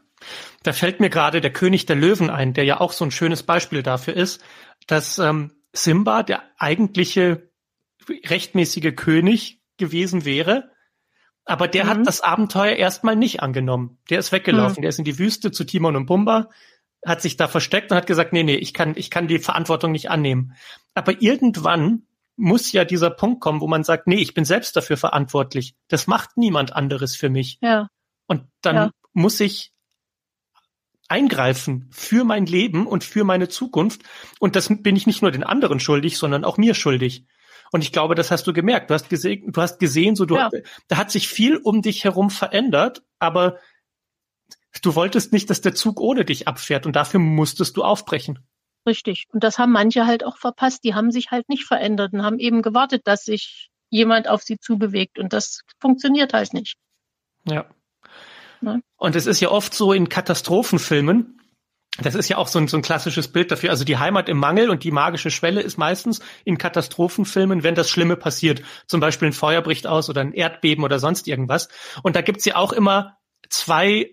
[0.62, 3.42] Da fällt mir gerade der König der Löwen ein, der ja auch so ein schönes
[3.42, 4.42] Beispiel dafür ist,
[4.86, 7.50] dass ähm, Simba der eigentliche
[8.08, 10.70] rechtmäßige König gewesen wäre.
[11.44, 11.88] Aber der mhm.
[11.88, 13.98] hat das Abenteuer erstmal nicht angenommen.
[14.10, 14.78] Der ist weggelaufen.
[14.78, 14.82] Mhm.
[14.82, 16.48] Der ist in die Wüste zu Timon und Pumba,
[17.04, 19.92] hat sich da versteckt und hat gesagt, nee, nee, ich kann, ich kann die Verantwortung
[19.92, 20.54] nicht annehmen.
[20.94, 22.06] Aber irgendwann
[22.36, 25.74] muss ja dieser Punkt kommen, wo man sagt, nee, ich bin selbst dafür verantwortlich.
[25.88, 27.58] Das macht niemand anderes für mich.
[27.60, 27.88] Ja.
[28.26, 28.90] Und dann ja.
[29.12, 29.73] muss ich
[31.08, 34.02] eingreifen für mein Leben und für meine Zukunft.
[34.38, 37.26] Und das bin ich nicht nur den anderen schuldig, sondern auch mir schuldig.
[37.72, 38.90] Und ich glaube, das hast du gemerkt.
[38.90, 40.50] Du hast gesehen, du hast gesehen, so du, ja.
[40.88, 43.58] da hat sich viel um dich herum verändert, aber
[44.82, 48.38] du wolltest nicht, dass der Zug ohne dich abfährt und dafür musstest du aufbrechen.
[48.86, 49.24] Richtig.
[49.32, 50.84] Und das haben manche halt auch verpasst.
[50.84, 54.58] Die haben sich halt nicht verändert und haben eben gewartet, dass sich jemand auf sie
[54.58, 55.18] zubewegt.
[55.18, 56.76] Und das funktioniert halt nicht.
[57.46, 57.66] Ja.
[58.64, 58.80] Ne?
[58.96, 61.38] Und es ist ja oft so in Katastrophenfilmen,
[61.98, 63.70] das ist ja auch so ein, so ein klassisches Bild dafür.
[63.70, 67.88] Also die Heimat im Mangel und die magische Schwelle ist meistens in Katastrophenfilmen, wenn das
[67.88, 68.62] Schlimme passiert.
[68.88, 71.68] Zum Beispiel ein Feuer bricht aus oder ein Erdbeben oder sonst irgendwas.
[72.02, 74.10] Und da gibt's ja auch immer zwei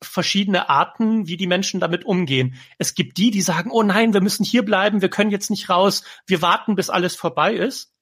[0.00, 2.54] verschiedene Arten, wie die Menschen damit umgehen.
[2.78, 5.68] Es gibt die, die sagen, oh nein, wir müssen hier bleiben, wir können jetzt nicht
[5.68, 7.92] raus, wir warten, bis alles vorbei ist.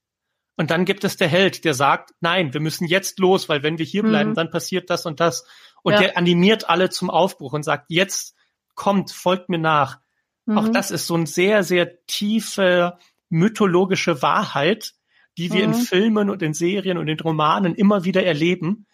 [0.56, 3.78] Und dann gibt es der Held, der sagt, nein, wir müssen jetzt los, weil wenn
[3.78, 4.34] wir hier bleiben, mhm.
[4.34, 5.46] dann passiert das und das.
[5.82, 6.00] Und ja.
[6.00, 8.36] der animiert alle zum Aufbruch und sagt, jetzt
[8.74, 10.00] kommt, folgt mir nach.
[10.46, 10.58] Mhm.
[10.58, 14.94] Auch das ist so ein sehr, sehr tiefe mythologische Wahrheit,
[15.38, 15.74] die wir mhm.
[15.74, 18.86] in Filmen und in Serien und in Romanen immer wieder erleben.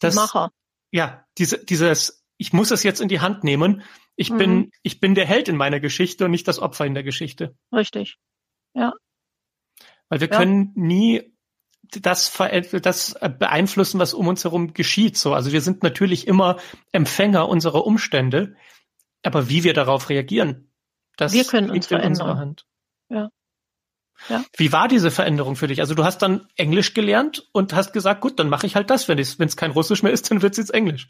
[0.00, 0.50] Dass, Macher.
[0.90, 3.82] Ja, diese, dieses, ich muss es jetzt in die Hand nehmen.
[4.16, 4.38] Ich mhm.
[4.38, 7.56] bin, ich bin der Held in meiner Geschichte und nicht das Opfer in der Geschichte.
[7.72, 8.18] Richtig.
[8.74, 8.92] Ja.
[10.08, 10.36] Weil wir ja.
[10.36, 11.33] können nie
[12.00, 12.32] das,
[12.82, 15.16] das beeinflussen, was um uns herum geschieht.
[15.16, 16.56] So, also wir sind natürlich immer
[16.92, 18.56] Empfänger unserer Umstände,
[19.22, 20.70] aber wie wir darauf reagieren,
[21.16, 22.66] das wir können uns in unserer Hand.
[23.08, 23.30] Ja.
[24.28, 24.44] Ja.
[24.56, 25.80] Wie war diese Veränderung für dich?
[25.80, 29.08] Also du hast dann Englisch gelernt und hast gesagt, gut, dann mache ich halt das.
[29.08, 31.08] Wenn es kein Russisch mehr ist, dann wird es jetzt Englisch.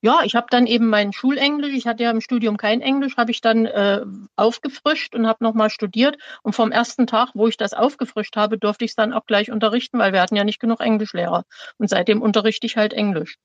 [0.00, 3.32] Ja, ich habe dann eben mein Schulenglisch, ich hatte ja im Studium kein Englisch, habe
[3.32, 4.04] ich dann äh,
[4.36, 6.16] aufgefrischt und habe nochmal studiert.
[6.42, 9.50] Und vom ersten Tag, wo ich das aufgefrischt habe, durfte ich es dann auch gleich
[9.50, 11.44] unterrichten, weil wir hatten ja nicht genug Englischlehrer.
[11.78, 13.38] Und seitdem unterrichte ich halt Englisch.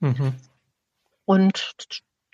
[0.00, 0.34] Mhm.
[1.26, 1.76] Und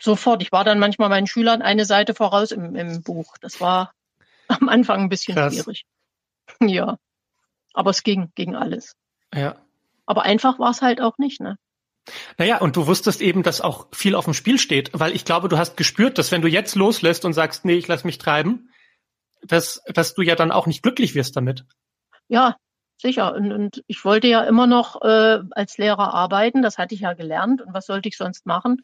[0.00, 3.36] sofort, ich war dann manchmal meinen Schülern eine Seite voraus im, im Buch.
[3.42, 3.92] Das war
[4.48, 5.52] am Anfang ein bisschen Krass.
[5.52, 5.84] schwierig.
[6.60, 6.98] Ja.
[7.74, 8.96] Aber es ging, ging alles.
[9.34, 9.56] Ja.
[10.06, 11.58] Aber einfach war es halt auch nicht, ne?
[12.36, 15.48] Naja, und du wusstest eben, dass auch viel auf dem Spiel steht, weil ich glaube,
[15.48, 18.70] du hast gespürt, dass wenn du jetzt loslässt und sagst, nee, ich lass mich treiben,
[19.42, 21.64] dass, dass du ja dann auch nicht glücklich wirst damit.
[22.28, 22.56] Ja,
[22.96, 23.34] sicher.
[23.34, 27.12] Und, und ich wollte ja immer noch äh, als Lehrer arbeiten, das hatte ich ja
[27.14, 28.82] gelernt und was sollte ich sonst machen?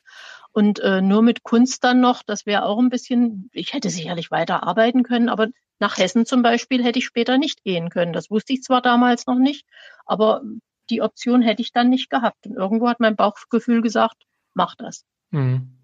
[0.53, 4.31] Und äh, nur mit Kunst dann noch, das wäre auch ein bisschen, ich hätte sicherlich
[4.31, 5.49] weiter arbeiten können, aber
[5.81, 8.13] nach Hessen zum Beispiel hätte ich später nicht gehen können.
[8.13, 9.67] Das wusste ich zwar damals noch nicht,
[10.07, 10.43] aber
[10.91, 12.47] die Option hätte ich dann nicht gehabt.
[12.47, 15.05] Und irgendwo hat mein Bauchgefühl gesagt, mach das.
[15.31, 15.79] Mhm.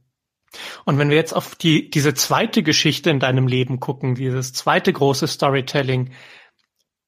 [0.84, 4.92] Und wenn wir jetzt auf die, diese zweite Geschichte in deinem Leben gucken, dieses zweite
[4.92, 6.12] große Storytelling,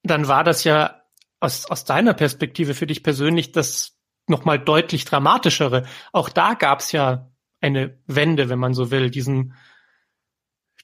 [0.03, 1.01] dann war das ja
[1.39, 5.85] aus, aus deiner Perspektive für dich persönlich das nochmal deutlich dramatischere.
[6.13, 7.29] Auch da gab es ja
[7.59, 9.53] eine Wende, wenn man so will, diesen,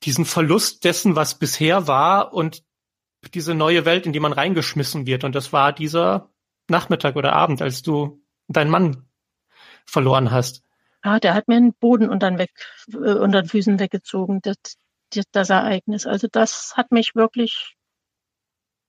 [0.04, 2.64] diesen Verlust dessen, was bisher war und
[3.34, 5.24] diese neue Welt, in die man reingeschmissen wird.
[5.24, 6.30] Und das war dieser
[6.70, 9.08] Nachmittag oder Abend, als du deinen Mann
[9.86, 10.64] verloren hast.
[11.04, 12.52] Ja, der hat mir den Boden unter den, weg,
[12.92, 14.58] äh, unter den Füßen weggezogen, das,
[15.12, 16.06] das, das Ereignis.
[16.06, 17.78] Also das hat mich wirklich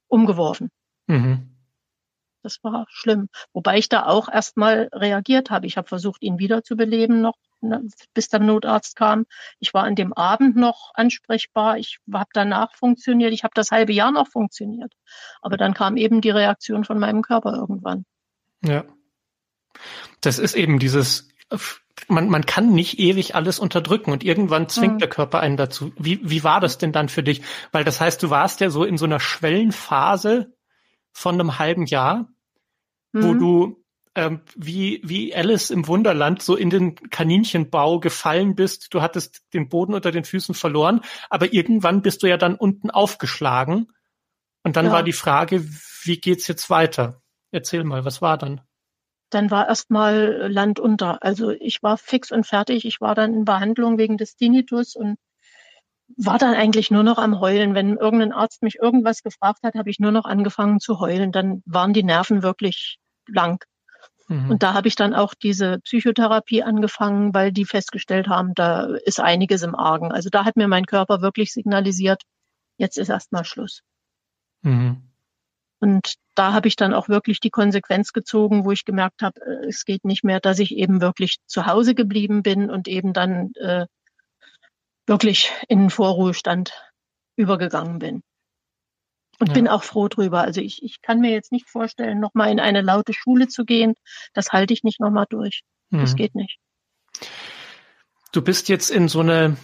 [0.09, 0.71] umgeworfen.
[1.07, 1.57] Mhm.
[2.43, 3.29] Das war schlimm.
[3.53, 5.67] Wobei ich da auch erstmal reagiert habe.
[5.67, 7.37] Ich habe versucht, ihn wiederzubeleben noch,
[8.15, 9.27] bis der Notarzt kam.
[9.59, 11.79] Ich war an dem Abend noch ansprechbar.
[11.79, 13.33] Ich habe danach funktioniert.
[13.33, 14.93] Ich habe das halbe Jahr noch funktioniert.
[15.43, 18.05] Aber dann kam eben die Reaktion von meinem Körper irgendwann.
[18.63, 18.85] Ja.
[20.21, 21.29] Das ist eben dieses,
[22.09, 24.99] man, man kann nicht ewig alles unterdrücken und irgendwann zwingt mhm.
[24.99, 25.93] der Körper einen dazu.
[25.99, 27.43] Wie, wie war das denn dann für dich?
[27.73, 30.55] Weil das heißt, du warst ja so in so einer Schwellenphase
[31.13, 32.29] von einem halben Jahr,
[33.13, 33.23] mhm.
[33.23, 33.80] wo du
[34.15, 38.93] ähm, wie, wie Alice im Wunderland so in den Kaninchenbau gefallen bist.
[38.93, 42.91] Du hattest den Boden unter den Füßen verloren, aber irgendwann bist du ja dann unten
[42.91, 43.93] aufgeschlagen.
[44.63, 44.93] Und dann ja.
[44.93, 45.65] war die Frage,
[46.03, 47.23] wie geht's jetzt weiter?
[47.53, 48.61] Erzähl mal, was war dann?
[49.31, 51.23] Dann war erstmal Land unter.
[51.23, 52.85] Also ich war fix und fertig.
[52.85, 55.19] Ich war dann in Behandlung wegen des Tinnitus und
[56.17, 57.75] war dann eigentlich nur noch am Heulen.
[57.75, 61.31] Wenn irgendein Arzt mich irgendwas gefragt hat, habe ich nur noch angefangen zu heulen.
[61.31, 63.65] Dann waren die Nerven wirklich blank.
[64.31, 64.49] Mhm.
[64.49, 69.19] Und da habe ich dann auch diese Psychotherapie angefangen, weil die festgestellt haben, da ist
[69.19, 70.13] einiges im Argen.
[70.13, 72.23] Also da hat mir mein Körper wirklich signalisiert,
[72.79, 73.83] jetzt ist erstmal Schluss.
[74.63, 75.03] Mhm.
[75.81, 79.67] Und da habe ich dann auch wirklich die Konsequenz gezogen, wo ich gemerkt habe, äh,
[79.67, 83.53] es geht nicht mehr, dass ich eben wirklich zu Hause geblieben bin und eben dann
[83.55, 83.87] äh,
[85.07, 86.73] wirklich in den Vorruhestand
[87.35, 88.23] übergegangen bin.
[89.41, 89.55] Und ja.
[89.55, 90.43] bin auch froh drüber.
[90.43, 93.95] Also ich, ich kann mir jetzt nicht vorstellen, nochmal in eine laute Schule zu gehen.
[94.35, 95.63] Das halte ich nicht nochmal durch.
[95.89, 96.01] Mhm.
[96.01, 96.59] Das geht nicht.
[98.33, 99.57] Du bist jetzt in so eine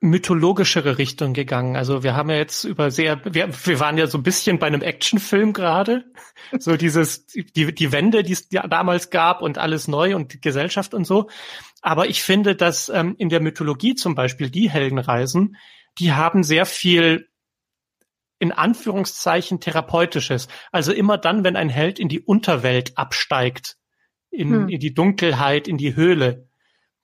[0.00, 1.76] mythologischere Richtung gegangen.
[1.76, 4.66] Also wir haben ja jetzt über sehr, wir, wir waren ja so ein bisschen bei
[4.66, 6.04] einem Actionfilm gerade.
[6.58, 10.40] So dieses, die, die Wende, die es ja damals gab und alles neu und die
[10.40, 11.30] Gesellschaft und so.
[11.80, 15.56] Aber ich finde, dass ähm, in der Mythologie zum Beispiel die Heldenreisen,
[15.98, 17.28] die haben sehr viel
[18.38, 20.48] in Anführungszeichen therapeutisches.
[20.72, 23.76] Also immer dann, wenn ein Held in die Unterwelt absteigt,
[24.30, 24.68] in, hm.
[24.68, 26.48] in die Dunkelheit, in die Höhle,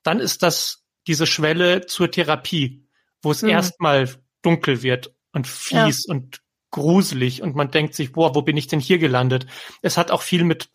[0.03, 2.87] dann ist das diese Schwelle zur Therapie,
[3.21, 3.49] wo es hm.
[3.49, 4.09] erstmal
[4.41, 6.13] dunkel wird und fies ja.
[6.13, 6.41] und
[6.71, 9.45] gruselig und man denkt sich, boah, wo bin ich denn hier gelandet?
[9.81, 10.69] Es hat auch viel mit,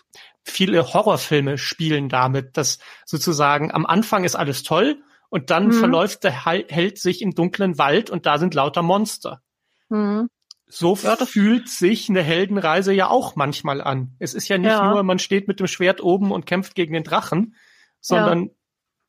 [0.45, 5.73] viele Horrorfilme spielen damit, dass sozusagen am Anfang ist alles toll und dann mhm.
[5.73, 9.43] verläuft der Held sich im dunklen Wald und da sind lauter Monster.
[9.89, 10.29] Mhm.
[10.69, 14.17] So ja, fühlt sich eine Heldenreise ja auch manchmal an.
[14.19, 14.91] Es ist ja nicht ja.
[14.91, 17.55] nur, man steht mit dem Schwert oben und kämpft gegen den Drachen,
[18.01, 18.51] sondern ja.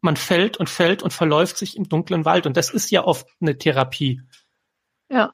[0.02, 2.46] man fällt und fällt und verläuft sich im dunklen Wald.
[2.46, 4.22] Und das ist ja oft eine Therapie.
[5.10, 5.34] Ja.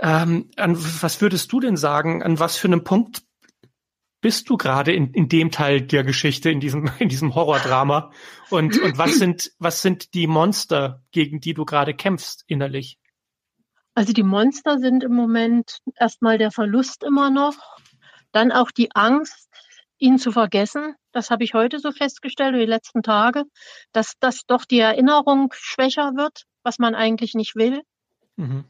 [0.00, 2.22] Ähm, an was würdest du denn sagen?
[2.22, 3.22] An was für einem Punkt
[4.20, 8.10] bist du gerade in, in dem Teil der Geschichte, in diesem, in diesem Horrordrama?
[8.48, 12.98] Und, und was sind, was sind die Monster, gegen die du gerade kämpfst innerlich?
[13.98, 17.56] Also die Monster sind im Moment erstmal der Verlust immer noch,
[18.30, 19.50] dann auch die Angst,
[19.98, 20.94] ihn zu vergessen.
[21.10, 23.42] Das habe ich heute so festgestellt, die letzten Tage,
[23.90, 27.82] dass das doch die Erinnerung schwächer wird, was man eigentlich nicht will.
[28.36, 28.66] Mhm.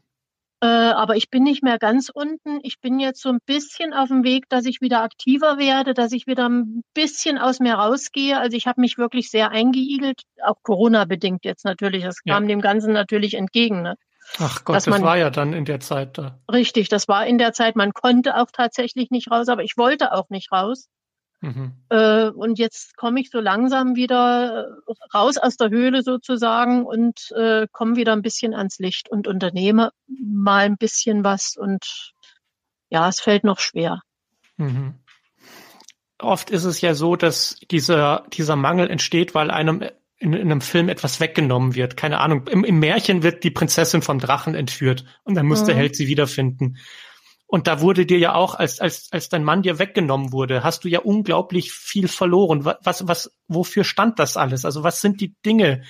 [0.61, 2.59] Äh, aber ich bin nicht mehr ganz unten.
[2.63, 6.11] Ich bin jetzt so ein bisschen auf dem Weg, dass ich wieder aktiver werde, dass
[6.11, 8.39] ich wieder ein bisschen aus mir rausgehe.
[8.39, 12.03] Also ich habe mich wirklich sehr eingeigelt, auch Corona bedingt jetzt natürlich.
[12.03, 12.55] Das kam ja.
[12.55, 13.83] dem Ganzen natürlich entgegen.
[13.83, 13.95] Ne?
[14.37, 16.39] Ach Gott, das man, war ja dann in der Zeit da.
[16.51, 17.75] Richtig, das war in der Zeit.
[17.75, 20.87] Man konnte auch tatsächlich nicht raus, aber ich wollte auch nicht raus.
[21.41, 21.73] Mhm.
[21.89, 27.31] Äh, und jetzt komme ich so langsam wieder äh, raus aus der Höhle sozusagen und
[27.31, 31.55] äh, komme wieder ein bisschen ans Licht und unternehme mal ein bisschen was.
[31.57, 32.13] Und
[32.89, 34.01] ja, es fällt noch schwer.
[34.57, 34.95] Mhm.
[36.21, 39.83] Oft ist es ja so, dass dieser, dieser Mangel entsteht, weil einem
[40.19, 41.97] in, in einem Film etwas weggenommen wird.
[41.97, 42.47] Keine Ahnung.
[42.47, 45.67] Im, Im Märchen wird die Prinzessin vom Drachen entführt und dann muss mhm.
[45.67, 46.77] der Held sie wiederfinden.
[47.47, 50.83] Und da wurde dir ja auch, als, als, als dein Mann dir weggenommen wurde, hast
[50.83, 52.63] du ja unglaublich viel verloren.
[52.63, 54.65] Was, was, wofür stand das alles?
[54.65, 55.81] Also was sind die Dinge,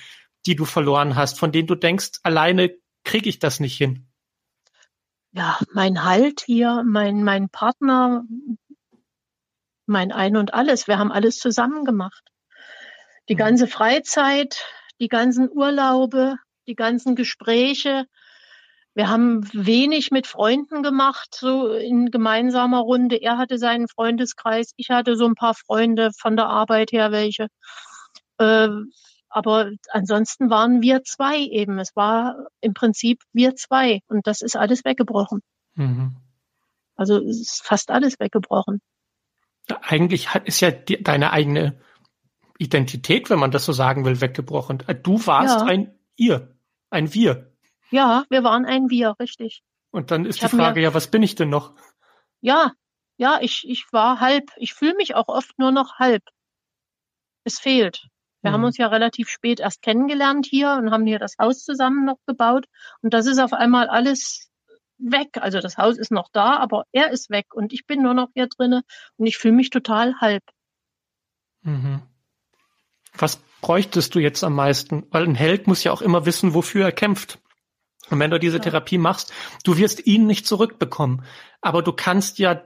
[0.46, 2.70] die du verloren hast, von denen du denkst, alleine
[3.04, 4.06] kriege ich das nicht hin?
[5.32, 8.24] Ja, mein Halt hier, mein, mein Partner,
[9.86, 10.88] mein Ein und alles.
[10.88, 12.22] Wir haben alles zusammen gemacht.
[13.30, 13.38] Die mhm.
[13.38, 14.64] ganze Freizeit,
[15.00, 18.04] die ganzen Urlaube, die ganzen Gespräche.
[18.94, 23.16] Wir haben wenig mit Freunden gemacht, so in gemeinsamer Runde.
[23.16, 27.46] Er hatte seinen Freundeskreis, ich hatte so ein paar Freunde von der Arbeit her welche.
[28.38, 28.68] Äh,
[29.28, 31.78] aber ansonsten waren wir zwei eben.
[31.78, 35.40] Es war im Prinzip wir zwei und das ist alles weggebrochen.
[35.74, 36.16] Mhm.
[36.96, 38.80] Also es ist fast alles weggebrochen.
[39.82, 41.80] Eigentlich ist ja die, deine eigene
[42.60, 44.82] Identität, wenn man das so sagen will, weggebrochen.
[44.86, 45.66] Äh, du warst ja.
[45.66, 46.54] ein Ihr,
[46.90, 47.52] ein Wir.
[47.90, 49.62] Ja, wir waren ein Wir, richtig.
[49.90, 51.74] Und dann ist ich die Frage, ja, was bin ich denn noch?
[52.40, 52.72] Ja,
[53.16, 54.50] ja, ich, ich war halb.
[54.56, 56.22] Ich fühle mich auch oft nur noch halb.
[57.44, 58.08] Es fehlt.
[58.42, 58.54] Wir mhm.
[58.54, 62.18] haben uns ja relativ spät erst kennengelernt hier und haben hier das Haus zusammen noch
[62.26, 62.66] gebaut.
[63.00, 64.50] Und das ist auf einmal alles
[64.98, 65.38] weg.
[65.40, 68.28] Also das Haus ist noch da, aber er ist weg und ich bin nur noch
[68.34, 68.82] hier drinne
[69.16, 70.44] und ich fühle mich total halb.
[71.62, 72.02] Mhm.
[73.20, 75.06] Was bräuchtest du jetzt am meisten?
[75.10, 77.38] Weil ein Held muss ja auch immer wissen, wofür er kämpft.
[78.10, 78.62] Und wenn du diese ja.
[78.62, 79.32] Therapie machst,
[79.64, 81.24] du wirst ihn nicht zurückbekommen.
[81.60, 82.62] Aber du kannst ja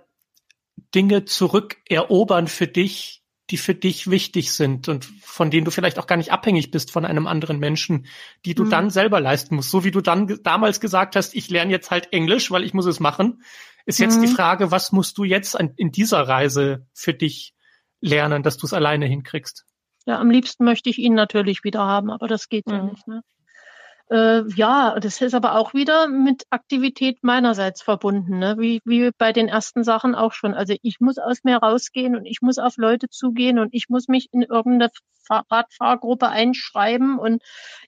[0.94, 6.06] Dinge zurückerobern für dich, die für dich wichtig sind und von denen du vielleicht auch
[6.06, 8.06] gar nicht abhängig bist von einem anderen Menschen,
[8.46, 8.70] die du mhm.
[8.70, 9.70] dann selber leisten musst.
[9.70, 12.86] So wie du dann damals gesagt hast, ich lerne jetzt halt Englisch, weil ich muss
[12.86, 13.42] es machen,
[13.84, 14.22] ist jetzt mhm.
[14.22, 17.54] die Frage, was musst du jetzt an, in dieser Reise für dich
[18.00, 19.66] lernen, dass du es alleine hinkriegst?
[20.06, 22.72] Ja, am liebsten möchte ich ihn natürlich wieder haben, aber das geht mhm.
[22.74, 23.08] ja nicht.
[23.08, 23.22] Ne?
[24.10, 28.56] Äh, ja, das ist aber auch wieder mit Aktivität meinerseits verbunden, ne?
[28.58, 30.52] wie, wie bei den ersten Sachen auch schon.
[30.52, 34.08] Also ich muss aus mir rausgehen und ich muss auf Leute zugehen und ich muss
[34.08, 34.90] mich in irgendeine
[35.30, 37.42] Radfahrgruppe einschreiben und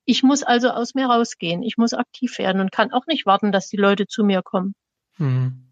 [0.07, 1.63] ich muss also aus mir rausgehen.
[1.63, 4.75] Ich muss aktiv werden und kann auch nicht warten, dass die Leute zu mir kommen.
[5.19, 5.69] Mhm.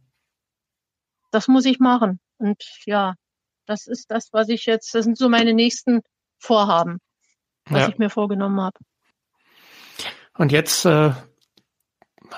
[1.30, 2.20] Das muss ich machen.
[2.36, 3.14] Und ja,
[3.64, 6.02] das ist das, was ich jetzt, das sind so meine nächsten
[6.38, 6.98] Vorhaben,
[7.66, 7.88] was ja.
[7.88, 8.78] ich mir vorgenommen habe.
[10.36, 11.12] Und jetzt äh,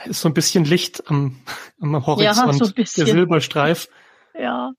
[0.04, 1.40] ist so ein bisschen Licht am,
[1.80, 3.88] am Horizont, ja, so der Silberstreif.
[4.38, 4.72] Ja.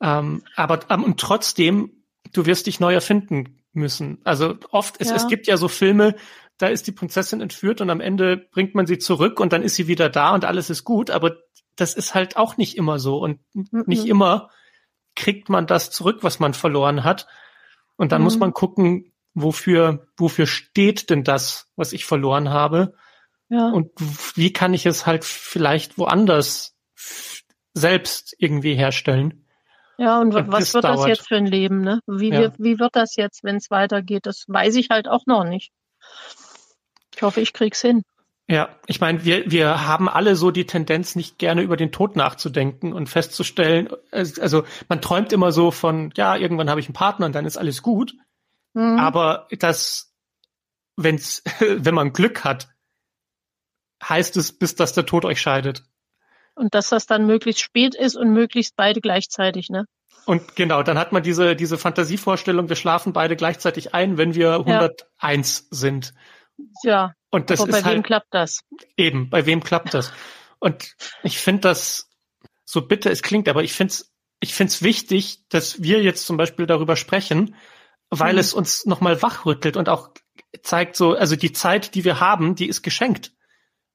[0.00, 4.20] Ähm, aber ähm, und trotzdem, du wirst dich neu erfinden müssen.
[4.24, 5.16] Also oft, es, ja.
[5.16, 6.16] es gibt ja so Filme,
[6.58, 9.76] da ist die Prinzessin entführt und am Ende bringt man sie zurück und dann ist
[9.76, 11.10] sie wieder da und alles ist gut.
[11.10, 11.36] Aber
[11.76, 13.84] das ist halt auch nicht immer so und mhm.
[13.86, 14.50] nicht immer
[15.16, 17.26] kriegt man das zurück, was man verloren hat.
[18.00, 18.24] Und dann mhm.
[18.24, 22.94] muss man gucken, wofür, wofür steht denn das, was ich verloren habe?
[23.50, 23.68] Ja.
[23.68, 23.90] Und
[24.36, 26.74] wie kann ich es halt vielleicht woanders
[27.74, 29.44] selbst irgendwie herstellen?
[29.98, 31.00] Ja, und, und was wird dauert.
[31.00, 32.00] das jetzt für ein Leben, ne?
[32.06, 32.54] Wie, ja.
[32.56, 34.24] wie wird das jetzt, wenn es weitergeht?
[34.24, 35.70] Das weiß ich halt auch noch nicht.
[37.14, 38.02] Ich hoffe, ich krieg's hin.
[38.50, 42.16] Ja, ich meine, wir, wir haben alle so die Tendenz, nicht gerne über den Tod
[42.16, 47.26] nachzudenken und festzustellen, also man träumt immer so von, ja, irgendwann habe ich einen Partner
[47.26, 48.12] und dann ist alles gut.
[48.72, 48.98] Mhm.
[48.98, 50.12] Aber das,
[50.96, 52.68] wenn's, wenn man Glück hat,
[54.02, 55.84] heißt es, bis dass der Tod euch scheidet.
[56.56, 59.84] Und dass das dann möglichst spät ist und möglichst beide gleichzeitig, ne?
[60.26, 64.54] Und genau, dann hat man diese, diese Fantasievorstellung, wir schlafen beide gleichzeitig ein, wenn wir
[64.54, 65.76] 101 ja.
[65.76, 66.14] sind.
[66.82, 67.14] Ja.
[67.30, 68.60] Und das aber ist bei halt, wem klappt das?
[68.96, 70.12] Eben, bei wem klappt das?
[70.58, 72.10] Und ich finde das,
[72.64, 76.36] so bitter es klingt, aber ich finde es ich find's wichtig, dass wir jetzt zum
[76.36, 77.54] Beispiel darüber sprechen,
[78.08, 78.38] weil mhm.
[78.38, 80.10] es uns nochmal wachrüttelt und auch
[80.62, 83.32] zeigt so, also die Zeit, die wir haben, die ist geschenkt.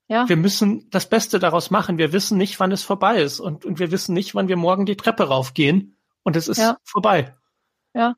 [0.08, 0.30] Ja.
[0.30, 1.97] Wir müssen das Beste daraus machen.
[1.97, 4.86] Wir wissen nicht, wann es vorbei ist und, und wir wissen nicht, wann wir morgen
[4.86, 6.78] die Treppe raufgehen und es ist ja.
[6.84, 7.36] vorbei.
[7.95, 8.15] Ja.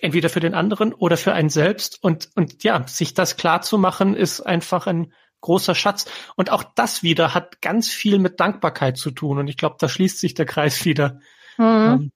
[0.00, 3.78] Entweder für den anderen oder für einen selbst und, und ja, sich das klar zu
[3.78, 6.06] machen, ist einfach ein großer Schatz.
[6.36, 9.38] Und auch das wieder hat ganz viel mit Dankbarkeit zu tun.
[9.38, 11.20] Und ich glaube, da schließt sich der Kreis wieder.
[11.58, 11.64] Mhm.
[11.64, 12.12] Ähm,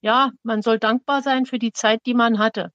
[0.00, 2.72] ja, man soll dankbar sein für die Zeit, die man hatte,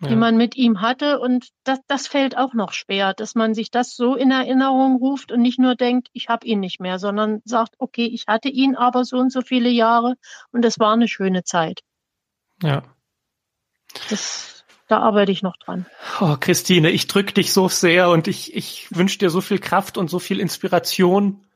[0.00, 0.08] ja.
[0.08, 1.18] die man mit ihm hatte.
[1.18, 5.32] Und das, das fällt auch noch schwer, dass man sich das so in Erinnerung ruft
[5.32, 8.76] und nicht nur denkt, ich habe ihn nicht mehr, sondern sagt, okay, ich hatte ihn
[8.76, 10.14] aber so und so viele Jahre
[10.52, 11.80] und es war eine schöne Zeit.
[12.64, 12.82] Ja.
[14.10, 15.86] Das, da arbeite ich noch dran.
[16.20, 19.96] Oh, Christine, ich drücke dich so sehr und ich, ich wünsche dir so viel Kraft
[19.98, 21.46] und so viel Inspiration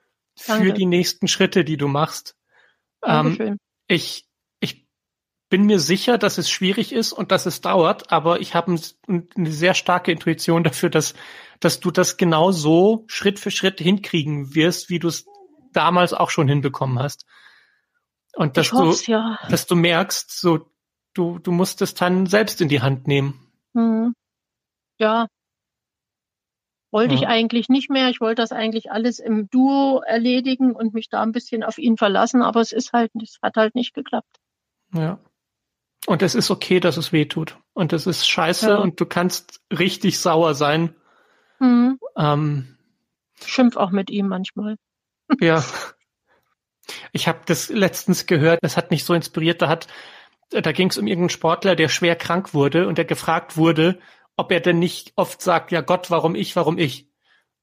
[0.46, 0.66] Danke.
[0.66, 2.36] für die nächsten Schritte, die du machst.
[3.00, 3.48] Dankeschön.
[3.48, 4.28] Ähm, ich,
[5.48, 8.76] bin mir sicher, dass es schwierig ist und dass es dauert, aber ich habe
[9.08, 11.14] eine sehr starke Intuition dafür, dass,
[11.60, 15.24] dass du das genau so Schritt für Schritt hinkriegen wirst, wie du es
[15.72, 17.24] damals auch schon hinbekommen hast.
[18.34, 19.38] Und dass du, ja.
[19.48, 20.70] dass du merkst, so,
[21.14, 23.38] du, du musst es dann selbst in die Hand nehmen.
[23.72, 24.14] Mhm.
[24.98, 25.26] Ja.
[26.90, 27.20] Wollte ja.
[27.20, 28.08] ich eigentlich nicht mehr.
[28.08, 31.96] Ich wollte das eigentlich alles im Duo erledigen und mich da ein bisschen auf ihn
[31.96, 34.38] verlassen, aber es ist halt, es hat halt nicht geklappt.
[34.94, 35.18] Ja.
[36.06, 37.58] Und es ist okay, dass es weh tut.
[37.74, 38.76] Und es ist scheiße ja.
[38.78, 40.94] und du kannst richtig sauer sein.
[41.58, 41.98] Mhm.
[42.16, 42.78] Ähm,
[43.44, 44.76] Schimpf auch mit ihm manchmal.
[45.40, 45.62] Ja.
[47.12, 49.88] Ich habe das letztens gehört, das hat mich so inspiriert, da hat,
[50.50, 53.98] da ging es um irgendeinen Sportler, der schwer krank wurde und der gefragt wurde,
[54.36, 57.08] ob er denn nicht oft sagt, ja Gott, warum ich, warum ich?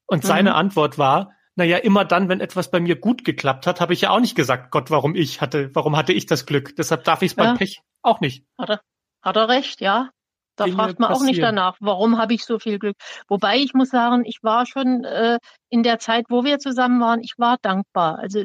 [0.06, 0.28] Und mhm.
[0.28, 4.02] seine Antwort war, naja, immer dann, wenn etwas bei mir gut geklappt hat, habe ich
[4.02, 6.76] ja auch nicht gesagt, Gott, warum ich hatte, warum hatte ich das Glück?
[6.76, 7.54] Deshalb darf ich es beim ja.
[7.54, 8.44] Pech auch nicht.
[8.58, 8.80] Hat er,
[9.22, 10.10] hat er recht, ja.
[10.56, 11.26] Da Dinge fragt man passieren.
[11.26, 12.96] auch nicht danach, warum habe ich so viel Glück.
[13.28, 17.20] Wobei ich muss sagen, ich war schon äh, in der Zeit, wo wir zusammen waren,
[17.22, 18.18] ich war dankbar.
[18.18, 18.44] Also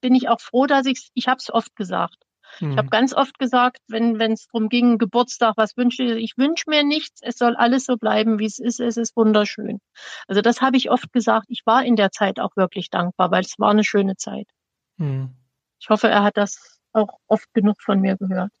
[0.00, 2.23] bin ich auch froh, dass ich ich habe es oft gesagt.
[2.58, 2.72] Hm.
[2.72, 6.22] Ich habe ganz oft gesagt, wenn es darum ging, Geburtstag, was wünsche ich?
[6.22, 9.80] Ich wünsche mir nichts, es soll alles so bleiben, wie es ist, es ist wunderschön.
[10.28, 11.46] Also das habe ich oft gesagt.
[11.48, 14.46] Ich war in der Zeit auch wirklich dankbar, weil es war eine schöne Zeit.
[14.98, 15.30] Hm.
[15.80, 18.52] Ich hoffe, er hat das auch oft genug von mir gehört.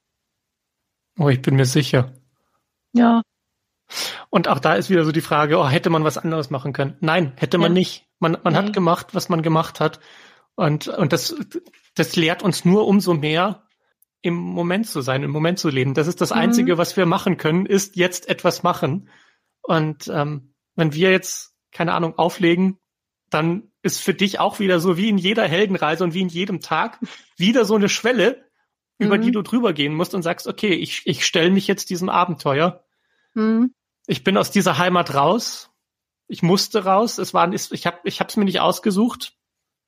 [1.18, 2.12] Oh, ich bin mir sicher.
[2.92, 3.22] Ja.
[4.30, 6.96] Und auch da ist wieder so die Frage, oh, hätte man was anderes machen können?
[7.00, 7.80] Nein, hätte man ja.
[7.80, 8.06] nicht.
[8.18, 10.00] Man, man hat gemacht, was man gemacht hat.
[10.56, 11.34] Und, und das,
[11.94, 13.63] das lehrt uns nur umso mehr,
[14.24, 15.92] im Moment zu sein, im Moment zu leben.
[15.92, 16.38] Das ist das mhm.
[16.38, 19.10] Einzige, was wir machen können, ist jetzt etwas machen.
[19.60, 22.78] Und ähm, wenn wir jetzt, keine Ahnung, auflegen,
[23.28, 26.60] dann ist für dich auch wieder so wie in jeder Heldenreise und wie in jedem
[26.60, 27.00] Tag
[27.36, 28.46] wieder so eine Schwelle,
[28.98, 29.06] mhm.
[29.06, 29.32] über die mhm.
[29.32, 32.82] du drüber gehen musst und sagst, okay, ich, ich stelle mich jetzt diesem Abenteuer.
[33.34, 33.74] Mhm.
[34.06, 35.70] Ich bin aus dieser Heimat raus.
[36.28, 37.18] Ich musste raus.
[37.18, 39.36] Es war, ich habe, ich habe es mir nicht ausgesucht.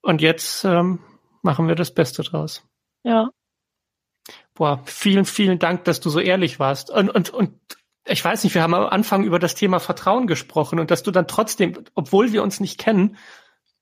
[0.02, 0.98] Und jetzt ähm,
[1.40, 2.68] machen wir das Beste draus.
[3.02, 3.30] Ja,
[4.56, 6.90] Boah, vielen, vielen Dank, dass du so ehrlich warst.
[6.90, 7.52] Und, und, und
[8.06, 11.10] ich weiß nicht, wir haben am Anfang über das Thema Vertrauen gesprochen und dass du
[11.10, 13.18] dann trotzdem, obwohl wir uns nicht kennen,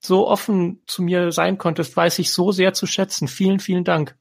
[0.00, 3.28] so offen zu mir sein konntest, weiß ich so sehr zu schätzen.
[3.28, 4.16] Vielen, vielen Dank.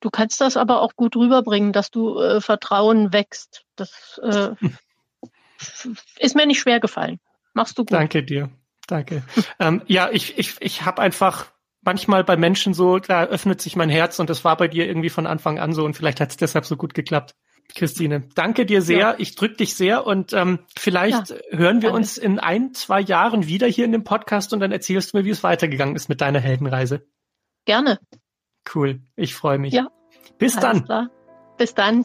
[0.00, 3.64] Du kannst das aber auch gut rüberbringen, dass du äh, Vertrauen wächst.
[3.76, 4.50] Das äh,
[6.18, 7.20] ist mir nicht schwer gefallen.
[7.52, 7.92] Machst du gut.
[7.92, 8.50] Danke dir.
[8.86, 9.22] Danke.
[9.58, 11.53] ähm, ja, ich, ich, ich habe einfach
[11.84, 15.10] manchmal bei Menschen so, da öffnet sich mein Herz und das war bei dir irgendwie
[15.10, 17.34] von Anfang an so und vielleicht hat es deshalb so gut geklappt.
[17.74, 18.98] Christine, danke dir sehr.
[18.98, 19.14] Ja.
[19.18, 23.46] Ich drück dich sehr und ähm, vielleicht ja, hören wir uns in ein, zwei Jahren
[23.46, 26.20] wieder hier in dem Podcast und dann erzählst du mir, wie es weitergegangen ist mit
[26.20, 27.06] deiner Heldenreise.
[27.64, 27.98] Gerne.
[28.74, 29.00] Cool.
[29.16, 29.72] Ich freue mich.
[29.72, 29.88] Ja.
[30.38, 30.84] Bis Alles dann.
[30.84, 31.10] Klar.
[31.56, 32.04] Bis dann.